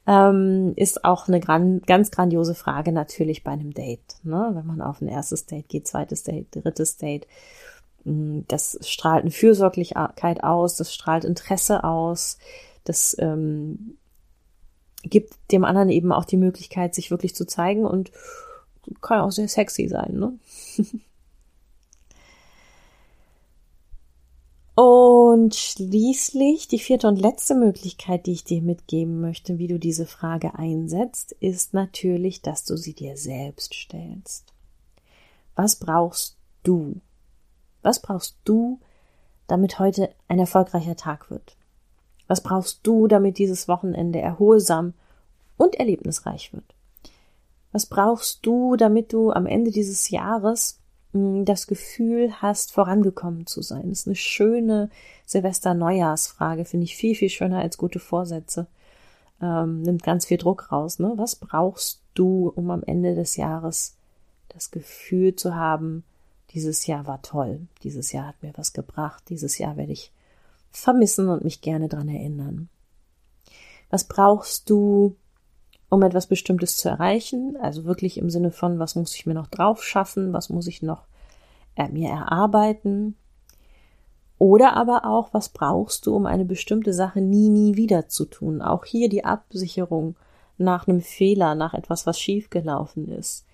ähm, 0.07 0.71
ist 0.77 1.03
auch 1.03 1.27
eine 1.27 1.41
gran 1.41 1.81
ganz 1.81 2.11
grandiose 2.11 2.55
Frage 2.55 2.93
natürlich 2.93 3.43
bei 3.43 3.51
einem 3.51 3.73
Date. 3.73 4.15
Ne? 4.23 4.51
Wenn 4.53 4.65
man 4.65 4.81
auf 4.81 5.01
ein 5.01 5.09
erstes 5.09 5.45
Date 5.45 5.67
geht, 5.67 5.85
zweites 5.85 6.23
Date, 6.23 6.47
drittes 6.51 6.95
Date. 6.95 7.27
Mm, 8.07 8.41
das 8.47 8.79
strahlt 8.81 9.23
eine 9.23 9.31
Fürsorglichkeit 9.31 10.43
aus, 10.43 10.77
das 10.77 10.93
strahlt 10.93 11.25
Interesse 11.25 11.83
aus, 11.83 12.37
das 12.85 13.17
ähm, 13.19 13.97
gibt 15.03 15.33
dem 15.51 15.65
anderen 15.65 15.89
eben 15.89 16.11
auch 16.13 16.25
die 16.25 16.37
Möglichkeit, 16.37 16.95
sich 16.95 17.11
wirklich 17.11 17.35
zu 17.35 17.45
zeigen 17.45 17.85
und 17.85 18.11
kann 19.01 19.19
auch 19.19 19.31
sehr 19.31 19.49
sexy 19.49 19.89
sein. 19.89 20.13
Ne? 20.13 20.39
Und 24.79 25.55
schließlich 25.55 26.67
die 26.67 26.77
vierte 26.77 27.07
und 27.07 27.19
letzte 27.19 27.55
Möglichkeit, 27.55 28.27
die 28.27 28.33
ich 28.33 28.43
dir 28.43 28.61
mitgeben 28.61 29.19
möchte, 29.19 29.57
wie 29.57 29.65
du 29.65 29.79
diese 29.79 30.05
Frage 30.05 30.53
einsetzt, 30.53 31.31
ist 31.39 31.73
natürlich, 31.73 32.43
dass 32.43 32.63
du 32.63 32.77
sie 32.77 32.93
dir 32.93 33.17
selbst 33.17 33.73
stellst. 33.73 34.53
Was 35.55 35.77
brauchst 35.77 36.37
du? 36.61 37.01
Was 37.81 38.01
brauchst 38.01 38.37
du, 38.43 38.79
damit 39.47 39.79
heute 39.79 40.09
ein 40.27 40.39
erfolgreicher 40.39 40.95
Tag 40.95 41.29
wird? 41.29 41.55
Was 42.27 42.41
brauchst 42.41 42.81
du, 42.83 43.07
damit 43.07 43.37
dieses 43.37 43.67
Wochenende 43.67 44.19
erholsam 44.19 44.93
und 45.55 45.75
erlebnisreich 45.75 46.53
wird? 46.53 46.75
Was 47.71 47.85
brauchst 47.85 48.45
du, 48.45 48.75
damit 48.75 49.13
du 49.13 49.31
am 49.31 49.45
Ende 49.45 49.71
dieses 49.71 50.09
Jahres 50.09 50.79
das 51.13 51.67
Gefühl 51.67 52.41
hast, 52.41 52.71
vorangekommen 52.71 53.45
zu 53.45 53.61
sein. 53.61 53.89
Das 53.89 53.99
ist 53.99 54.07
eine 54.07 54.15
schöne 54.15 54.89
Silvester-Neujahrsfrage, 55.25 56.65
finde 56.65 56.85
ich 56.85 56.95
viel, 56.95 57.15
viel 57.15 57.29
schöner 57.29 57.59
als 57.59 57.77
gute 57.77 57.99
Vorsätze. 57.99 58.67
Ähm, 59.41 59.83
nimmt 59.83 60.03
ganz 60.03 60.25
viel 60.25 60.37
Druck 60.37 60.71
raus. 60.71 60.99
Ne? 60.99 61.13
Was 61.15 61.35
brauchst 61.35 62.01
du, 62.13 62.51
um 62.55 62.71
am 62.71 62.83
Ende 62.83 63.15
des 63.15 63.35
Jahres 63.35 63.95
das 64.49 64.71
Gefühl 64.71 65.35
zu 65.35 65.55
haben, 65.55 66.03
dieses 66.51 66.87
Jahr 66.87 67.07
war 67.07 67.21
toll, 67.21 67.67
dieses 67.83 68.11
Jahr 68.11 68.27
hat 68.27 68.41
mir 68.41 68.53
was 68.55 68.73
gebracht, 68.73 69.23
dieses 69.29 69.57
Jahr 69.57 69.77
werde 69.77 69.91
ich 69.91 70.11
vermissen 70.71 71.29
und 71.29 71.43
mich 71.43 71.61
gerne 71.61 71.87
dran 71.87 72.07
erinnern. 72.07 72.69
Was 73.89 74.05
brauchst 74.05 74.69
du, 74.69 75.15
um 75.89 76.03
etwas 76.03 76.27
Bestimmtes 76.27 76.77
zu 76.77 76.89
erreichen. 76.89 77.57
Also 77.61 77.85
wirklich 77.85 78.17
im 78.17 78.29
Sinne 78.29 78.51
von, 78.51 78.79
was 78.79 78.95
muss 78.95 79.15
ich 79.15 79.25
mir 79.25 79.33
noch 79.33 79.47
drauf 79.47 79.83
schaffen, 79.83 80.33
was 80.33 80.49
muss 80.49 80.67
ich 80.67 80.81
noch 80.81 81.07
äh, 81.75 81.87
mir 81.89 82.09
erarbeiten. 82.09 83.15
Oder 84.39 84.75
aber 84.75 85.05
auch, 85.05 85.33
was 85.33 85.49
brauchst 85.49 86.05
du, 86.05 86.15
um 86.15 86.25
eine 86.25 86.45
bestimmte 86.45 86.93
Sache 86.93 87.21
nie, 87.21 87.49
nie 87.49 87.75
wieder 87.75 88.07
zu 88.07 88.25
tun. 88.25 88.61
Auch 88.61 88.85
hier 88.85 89.09
die 89.09 89.25
Absicherung 89.25 90.15
nach 90.57 90.87
einem 90.87 91.01
Fehler, 91.01 91.55
nach 91.55 91.73
etwas, 91.73 92.05
was 92.05 92.19
schiefgelaufen 92.19 93.09
ist. 93.09 93.45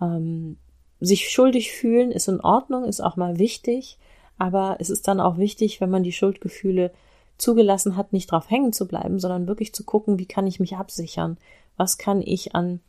Ähm, 0.00 0.58
sich 1.00 1.30
schuldig 1.30 1.72
fühlen 1.72 2.12
ist 2.12 2.28
in 2.28 2.40
Ordnung, 2.40 2.84
ist 2.84 3.00
auch 3.00 3.16
mal 3.16 3.38
wichtig, 3.38 3.98
aber 4.38 4.76
es 4.78 4.90
ist 4.90 5.08
dann 5.08 5.20
auch 5.20 5.38
wichtig, 5.38 5.80
wenn 5.80 5.90
man 5.90 6.02
die 6.02 6.12
Schuldgefühle 6.12 6.92
zugelassen 7.38 7.96
hat, 7.96 8.12
nicht 8.12 8.30
drauf 8.30 8.50
hängen 8.50 8.72
zu 8.72 8.86
bleiben, 8.86 9.18
sondern 9.18 9.46
wirklich 9.46 9.74
zu 9.74 9.84
gucken, 9.84 10.18
wie 10.18 10.26
kann 10.26 10.46
ich 10.46 10.60
mich 10.60 10.76
absichern? 10.76 11.38
Was 11.76 11.98
kann 11.98 12.20
ich 12.20 12.54
an, 12.54 12.80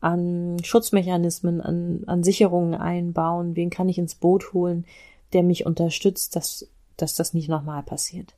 an 0.00 0.56
Schutzmechanismen, 0.62 1.60
an, 1.60 2.02
an 2.06 2.24
Sicherungen 2.24 2.74
einbauen? 2.74 3.54
Wen 3.54 3.70
kann 3.70 3.88
ich 3.88 3.98
ins 3.98 4.16
Boot 4.16 4.52
holen, 4.52 4.84
der 5.32 5.44
mich 5.44 5.66
unterstützt, 5.66 6.34
dass, 6.34 6.68
dass 6.96 7.14
das 7.14 7.34
nicht 7.34 7.48
nochmal 7.48 7.84
passiert? 7.84 8.34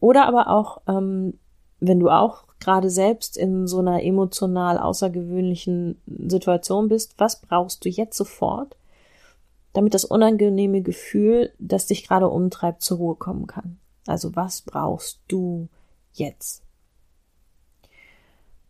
Oder 0.00 0.26
aber 0.26 0.48
auch, 0.48 0.82
ähm, 0.86 1.38
wenn 1.80 1.98
du 1.98 2.10
auch 2.10 2.44
gerade 2.60 2.90
selbst 2.90 3.36
in 3.36 3.66
so 3.66 3.78
einer 3.78 4.02
emotional 4.02 4.78
außergewöhnlichen 4.78 6.00
Situation 6.06 6.88
bist, 6.88 7.14
was 7.18 7.40
brauchst 7.40 7.84
du 7.84 7.88
jetzt 7.88 8.16
sofort, 8.16 8.76
damit 9.72 9.94
das 9.94 10.04
unangenehme 10.04 10.82
Gefühl, 10.82 11.52
das 11.58 11.86
dich 11.86 12.06
gerade 12.06 12.28
umtreibt, 12.28 12.82
zur 12.82 12.98
Ruhe 12.98 13.14
kommen 13.14 13.46
kann? 13.46 13.78
Also 14.06 14.34
was 14.34 14.62
brauchst 14.62 15.20
du 15.28 15.68
jetzt? 16.12 16.62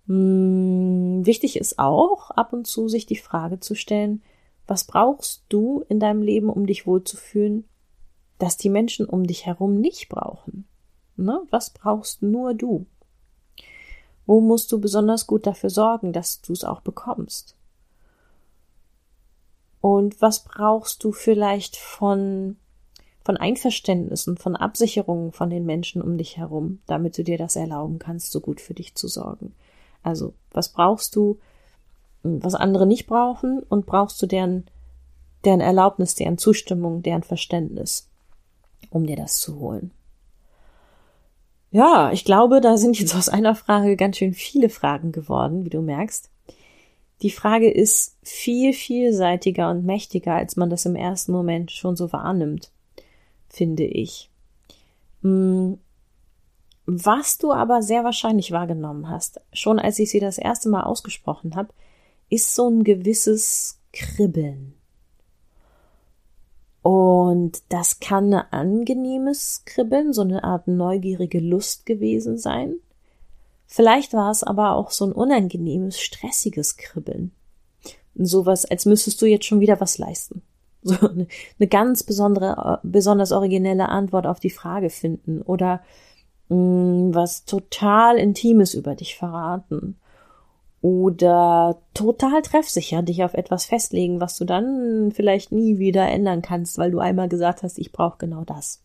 Hm, 0.07 1.25
wichtig 1.25 1.57
ist 1.57 1.79
auch, 1.79 2.31
ab 2.31 2.53
und 2.53 2.67
zu 2.67 2.89
sich 2.89 3.07
die 3.07 3.17
Frage 3.17 3.61
zu 3.61 3.75
stellen, 3.75 4.23
was 4.67 4.85
brauchst 4.85 5.45
du 5.49 5.85
in 5.89 6.01
deinem 6.01 6.23
Leben, 6.23 6.51
um 6.51 6.67
dich 6.67 6.87
wohlzufühlen, 6.87 7.65
dass 8.39 8.57
die 8.57 8.69
Menschen 8.69 9.07
um 9.07 9.27
dich 9.27 9.47
herum 9.47 9.81
nicht 9.81 10.09
brauchen? 10.09 10.67
Ne? 11.17 11.43
Was 11.51 11.71
brauchst 11.71 12.23
nur 12.23 12.55
du? 12.55 12.87
Wo 14.29 14.43
musst 14.43 14.71
du 14.71 14.79
besonders 14.79 15.27
gut 15.27 15.47
dafür 15.47 15.71
sorgen, 15.71 16.13
dass 16.13 16.43
du 16.43 16.53
es 16.53 16.63
auch 16.63 16.83
bekommst? 16.83 17.57
Und 19.81 20.21
was 20.21 20.45
brauchst 20.45 21.03
du 21.03 21.13
vielleicht 21.13 21.77
von 21.77 22.57
von 23.25 23.37
Einverständnissen, 23.37 24.39
von 24.39 24.57
Absicherungen 24.57 25.33
von 25.33 25.51
den 25.51 25.67
Menschen 25.67 26.01
um 26.01 26.17
dich 26.17 26.39
herum, 26.39 26.81
damit 26.87 27.19
du 27.19 27.25
dir 27.25 27.37
das 27.37 27.57
erlauben 27.57 27.99
kannst, 27.99 28.33
so 28.33 28.41
gut 28.41 28.59
für 28.59 28.73
dich 28.73 28.95
zu 28.95 29.07
sorgen. 29.07 29.55
Also, 30.03 30.33
was 30.51 30.71
brauchst 30.71 31.15
du, 31.15 31.39
was 32.23 32.55
andere 32.55 32.87
nicht 32.87 33.07
brauchen 33.07 33.63
und 33.63 33.85
brauchst 33.85 34.21
du 34.23 34.27
deren, 34.27 34.67
deren 35.45 35.61
Erlaubnis, 35.61 36.15
deren 36.15 36.39
Zustimmung, 36.39 37.03
deren 37.03 37.23
Verständnis, 37.23 38.09
um 38.89 39.07
dir 39.07 39.17
das 39.17 39.41
zu 39.41 39.59
holen. 39.59 39.91
Ja, 41.71 42.11
ich 42.13 42.25
glaube, 42.25 42.61
da 42.61 42.77
sind 42.77 42.99
jetzt 42.99 43.15
aus 43.15 43.29
einer 43.29 43.55
Frage 43.55 43.97
ganz 43.97 44.17
schön 44.17 44.33
viele 44.33 44.69
Fragen 44.69 45.13
geworden, 45.13 45.65
wie 45.65 45.71
du 45.71 45.83
merkst. 45.83 46.31
Die 47.23 47.31
Frage 47.31 47.71
ist 47.71 48.17
viel 48.23 48.73
vielseitiger 48.73 49.71
und 49.71 49.85
mächtiger, 49.85 50.35
als 50.35 50.57
man 50.57 50.71
das 50.71 50.87
im 50.87 50.97
ersten 50.97 51.33
Moment 51.33 51.71
schon 51.71 51.97
so 51.97 52.13
wahrnimmt 52.13 52.71
finde 53.49 53.85
ich. 53.85 54.31
Mm, 55.23 55.75
was 56.87 57.39
du 57.39 57.53
aber 57.53 57.83
sehr 57.83 58.05
wahrscheinlich 58.05 58.53
wahrgenommen 58.53 59.09
hast, 59.09 59.41
schon 59.53 59.79
als 59.79 59.99
ich 59.99 60.11
sie 60.11 60.21
das 60.21 60.39
erste 60.39 60.69
Mal 60.69 60.85
ausgesprochen 60.85 61.55
habe, 61.55 61.73
ist 62.31 62.55
so 62.55 62.69
ein 62.69 62.85
gewisses 62.85 63.81
Kribbeln. 63.93 64.75
Und 66.83 67.63
das 67.69 68.01
kann 68.01 68.33
ein 68.33 68.53
angenehmes 68.53 69.63
Kribbeln, 69.65 70.13
so 70.13 70.23
eine 70.23 70.45
Art 70.45 70.69
neugierige 70.69 71.41
Lust 71.41 71.87
gewesen 71.87 72.39
sein. 72.39 72.77
Vielleicht 73.67 74.15
war 74.15 74.31
es 74.31 74.43
aber 74.43 74.75
auch 74.75 74.91
so 74.91 75.05
ein 75.05 75.13
unangenehmes, 75.13 76.01
stressiges 76.01 76.77
Kribbeln. 76.77 77.33
Sowas, 78.15 78.65
als 78.65 78.87
müsstest 78.87 79.21
du 79.21 79.27
jetzt 79.27 79.45
schon 79.45 79.61
wieder 79.61 79.81
was 79.81 79.99
leisten 79.99 80.43
so 80.83 81.09
eine, 81.09 81.27
eine 81.59 81.69
ganz 81.69 82.03
besondere, 82.03 82.81
besonders 82.83 83.33
originelle 83.33 83.89
Antwort 83.89 84.27
auf 84.27 84.41
die 84.41 84.51
Frage 84.51 84.91
finden 84.91 85.43
oder 85.43 85.83
mh, 86.49 86.57
mm, 86.57 87.15
was 87.15 87.45
total 87.45 88.17
Intimes 88.17 88.75
über 88.75 88.95
dich 88.95 89.17
verraten 89.17 89.97
oder 90.81 91.81
total 91.93 92.43
treffsicher 92.43 93.03
dich 93.03 93.25
auf 93.25 93.35
etwas 93.35 93.67
festlegen, 93.67 94.21
was 94.21 94.37
du 94.37 94.45
dann 94.45 95.11
vielleicht 95.13 95.51
nie 95.51 95.79
wieder 95.79 96.07
ändern 96.07 96.43
kannst, 96.43 96.79
weil 96.79 96.91
du 96.91 97.01
einmal 97.01 97.29
gesagt 97.29 97.63
hast, 97.63 97.79
ich 97.79 97.91
brauche 97.91 98.19
genau 98.19 98.45
das. 98.45 98.83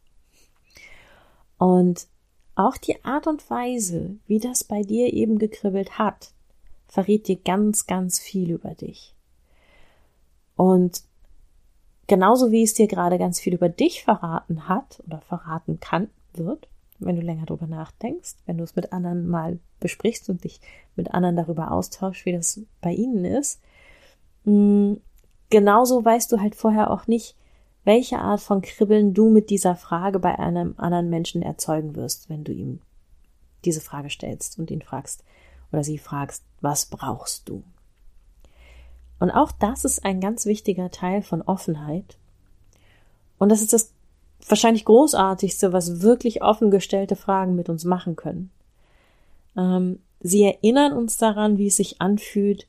Und 1.57 2.07
auch 2.55 2.77
die 2.77 3.03
Art 3.03 3.27
und 3.27 3.47
Weise, 3.49 4.17
wie 4.27 4.39
das 4.39 4.63
bei 4.63 4.81
dir 4.81 5.13
eben 5.13 5.37
gekribbelt 5.37 5.97
hat, 5.97 6.31
verrät 6.87 7.27
dir 7.27 7.37
ganz, 7.37 7.87
ganz 7.87 8.19
viel 8.19 8.51
über 8.51 8.75
dich. 8.75 9.15
Und 10.55 11.03
genauso 12.07 12.51
wie 12.51 12.63
es 12.63 12.73
dir 12.73 12.87
gerade 12.87 13.17
ganz 13.17 13.39
viel 13.39 13.53
über 13.53 13.69
dich 13.69 14.03
verraten 14.03 14.67
hat 14.67 15.01
oder 15.07 15.21
verraten 15.21 15.79
kann, 15.79 16.09
wird, 16.33 16.67
wenn 17.05 17.15
du 17.15 17.21
länger 17.21 17.45
drüber 17.45 17.67
nachdenkst, 17.67 18.35
wenn 18.45 18.57
du 18.57 18.63
es 18.63 18.75
mit 18.75 18.93
anderen 18.93 19.27
mal 19.27 19.59
besprichst 19.79 20.29
und 20.29 20.43
dich 20.43 20.59
mit 20.95 21.13
anderen 21.13 21.35
darüber 21.35 21.71
austauschst, 21.71 22.25
wie 22.25 22.33
das 22.33 22.61
bei 22.81 22.93
ihnen 22.93 23.25
ist. 23.25 23.61
Mm, 24.45 24.95
genauso 25.49 26.03
weißt 26.03 26.31
du 26.31 26.39
halt 26.39 26.55
vorher 26.55 26.91
auch 26.91 27.07
nicht, 27.07 27.35
welche 27.83 28.19
Art 28.19 28.39
von 28.39 28.61
Kribbeln 28.61 29.13
du 29.13 29.29
mit 29.29 29.49
dieser 29.49 29.75
Frage 29.75 30.19
bei 30.19 30.39
einem 30.39 30.75
anderen 30.77 31.09
Menschen 31.09 31.41
erzeugen 31.41 31.95
wirst, 31.95 32.29
wenn 32.29 32.43
du 32.43 32.53
ihm 32.53 32.79
diese 33.65 33.81
Frage 33.81 34.09
stellst 34.09 34.57
und 34.59 34.71
ihn 34.71 34.81
fragst 34.81 35.23
oder 35.71 35.83
sie 35.83 35.97
fragst, 35.97 36.43
was 36.61 36.85
brauchst 36.85 37.49
du? 37.49 37.63
Und 39.19 39.31
auch 39.31 39.51
das 39.51 39.85
ist 39.85 40.05
ein 40.05 40.21
ganz 40.21 40.45
wichtiger 40.45 40.91
Teil 40.91 41.21
von 41.21 41.41
Offenheit. 41.41 42.17
Und 43.37 43.49
das 43.49 43.61
ist 43.61 43.73
das 43.73 43.92
wahrscheinlich 44.49 44.85
großartigste, 44.85 45.73
was 45.73 46.01
wirklich 46.01 46.41
offen 46.41 46.71
gestellte 46.71 47.15
Fragen 47.15 47.55
mit 47.55 47.69
uns 47.69 47.85
machen 47.85 48.15
können. 48.15 48.51
Ähm, 49.57 49.99
sie 50.19 50.43
erinnern 50.43 50.93
uns 50.93 51.17
daran, 51.17 51.57
wie 51.57 51.67
es 51.67 51.77
sich 51.77 52.01
anfühlt, 52.01 52.67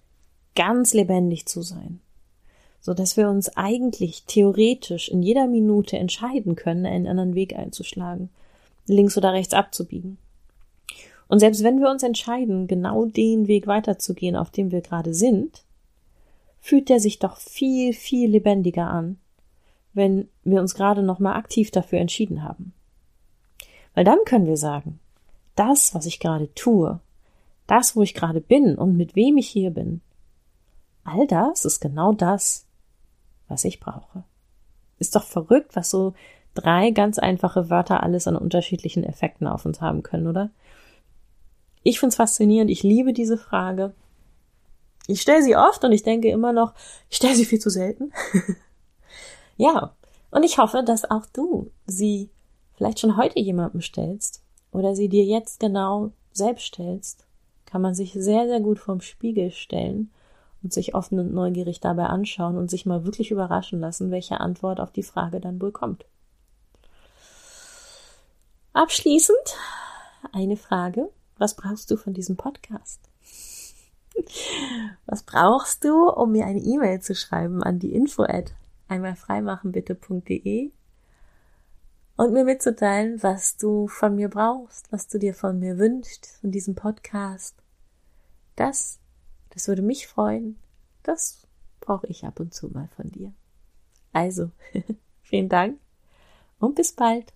ganz 0.54 0.94
lebendig 0.94 1.46
zu 1.46 1.62
sein, 1.62 2.00
so 2.80 2.94
dass 2.94 3.16
wir 3.16 3.28
uns 3.28 3.56
eigentlich 3.56 4.24
theoretisch 4.26 5.08
in 5.08 5.22
jeder 5.22 5.46
Minute 5.46 5.98
entscheiden 5.98 6.56
können, 6.56 6.86
einen 6.86 7.06
anderen 7.06 7.34
Weg 7.34 7.56
einzuschlagen, 7.56 8.30
links 8.86 9.16
oder 9.16 9.32
rechts 9.32 9.54
abzubiegen. 9.54 10.18
Und 11.26 11.40
selbst 11.40 11.64
wenn 11.64 11.80
wir 11.80 11.90
uns 11.90 12.02
entscheiden, 12.02 12.66
genau 12.66 13.06
den 13.06 13.48
Weg 13.48 13.66
weiterzugehen, 13.66 14.36
auf 14.36 14.50
dem 14.50 14.70
wir 14.70 14.82
gerade 14.82 15.14
sind, 15.14 15.62
fühlt 16.60 16.88
der 16.88 17.00
sich 17.00 17.18
doch 17.18 17.38
viel, 17.38 17.92
viel 17.92 18.30
lebendiger 18.30 18.86
an, 18.86 19.18
wenn 19.94 20.28
wir 20.42 20.60
uns 20.60 20.74
gerade 20.74 21.02
nochmal 21.02 21.36
aktiv 21.36 21.70
dafür 21.70 22.00
entschieden 22.00 22.42
haben. 22.42 22.72
Weil 23.94 24.04
dann 24.04 24.18
können 24.26 24.46
wir 24.46 24.56
sagen, 24.56 24.98
das, 25.54 25.94
was 25.94 26.04
ich 26.06 26.20
gerade 26.20 26.52
tue, 26.54 27.00
das, 27.66 27.96
wo 27.96 28.02
ich 28.02 28.14
gerade 28.14 28.40
bin 28.40 28.76
und 28.76 28.96
mit 28.96 29.14
wem 29.14 29.36
ich 29.38 29.48
hier 29.48 29.70
bin, 29.70 30.00
all 31.04 31.26
das 31.26 31.64
ist 31.64 31.80
genau 31.80 32.12
das, 32.12 32.66
was 33.48 33.64
ich 33.64 33.80
brauche. 33.80 34.24
Ist 34.98 35.14
doch 35.16 35.24
verrückt, 35.24 35.76
was 35.76 35.90
so 35.90 36.14
drei 36.54 36.90
ganz 36.90 37.18
einfache 37.18 37.70
Wörter 37.70 38.02
alles 38.02 38.26
an 38.26 38.36
unterschiedlichen 38.36 39.04
Effekten 39.04 39.46
auf 39.46 39.64
uns 39.64 39.80
haben 39.80 40.02
können, 40.02 40.26
oder? 40.26 40.50
Ich 41.82 42.00
find's 42.00 42.16
faszinierend, 42.16 42.70
ich 42.70 42.82
liebe 42.82 43.12
diese 43.12 43.36
Frage. 43.36 43.92
Ich 45.06 45.20
stelle 45.20 45.42
sie 45.42 45.56
oft 45.56 45.84
und 45.84 45.92
ich 45.92 46.02
denke 46.02 46.30
immer 46.30 46.52
noch, 46.52 46.72
ich 47.10 47.18
stelle 47.18 47.34
sie 47.34 47.44
viel 47.44 47.58
zu 47.58 47.70
selten. 47.70 48.12
ja, 49.56 49.94
und 50.30 50.42
ich 50.42 50.58
hoffe, 50.58 50.82
dass 50.84 51.10
auch 51.10 51.26
du 51.26 51.70
sie 51.86 52.30
vielleicht 52.74 53.00
schon 53.00 53.16
heute 53.16 53.38
jemandem 53.38 53.80
stellst 53.80 54.42
oder 54.72 54.96
sie 54.96 55.08
dir 55.08 55.24
jetzt 55.24 55.60
genau 55.60 56.10
selbst 56.32 56.66
stellst, 56.66 57.24
kann 57.66 57.82
man 57.82 57.94
sich 57.94 58.12
sehr, 58.12 58.46
sehr 58.46 58.60
gut 58.60 58.78
vorm 58.78 59.00
Spiegel 59.00 59.50
stellen 59.50 60.10
und 60.62 60.72
sich 60.72 60.94
offen 60.94 61.18
und 61.18 61.32
neugierig 61.32 61.80
dabei 61.80 62.06
anschauen 62.06 62.56
und 62.56 62.70
sich 62.70 62.86
mal 62.86 63.04
wirklich 63.04 63.30
überraschen 63.30 63.80
lassen, 63.80 64.10
welche 64.10 64.40
Antwort 64.40 64.80
auf 64.80 64.90
die 64.90 65.02
Frage 65.02 65.40
dann 65.40 65.60
wohl 65.60 65.72
kommt. 65.72 66.04
Abschließend 68.72 69.56
eine 70.32 70.56
Frage. 70.56 71.10
Was 71.38 71.54
brauchst 71.54 71.90
du 71.90 71.96
von 71.96 72.12
diesem 72.14 72.36
Podcast? 72.36 73.00
Was 75.06 75.22
brauchst 75.22 75.84
du, 75.84 76.08
um 76.08 76.32
mir 76.32 76.46
eine 76.46 76.60
E-Mail 76.60 77.00
zu 77.00 77.14
schreiben 77.14 77.62
an 77.62 77.78
die 77.78 77.92
info 77.92 78.22
at 78.22 78.52
einmalfreimachenbitte.de 78.88 80.70
und 82.16 82.32
mir 82.32 82.44
mitzuteilen, 82.44 83.22
was 83.22 83.56
du 83.56 83.88
von 83.88 84.14
mir 84.14 84.28
brauchst, 84.28 84.90
was 84.92 85.08
du 85.08 85.18
dir 85.18 85.34
von 85.34 85.58
mir 85.58 85.78
wünschst 85.78 86.38
in 86.42 86.52
diesem 86.52 86.74
Podcast. 86.74 87.56
Das, 88.56 89.00
das 89.50 89.66
würde 89.68 89.82
mich 89.82 90.06
freuen. 90.06 90.58
Das 91.02 91.46
brauche 91.80 92.06
ich 92.06 92.24
ab 92.24 92.40
und 92.40 92.54
zu 92.54 92.68
mal 92.68 92.88
von 92.96 93.10
dir. 93.10 93.32
Also, 94.12 94.50
vielen 95.22 95.48
Dank 95.48 95.78
und 96.60 96.76
bis 96.76 96.92
bald. 96.92 97.32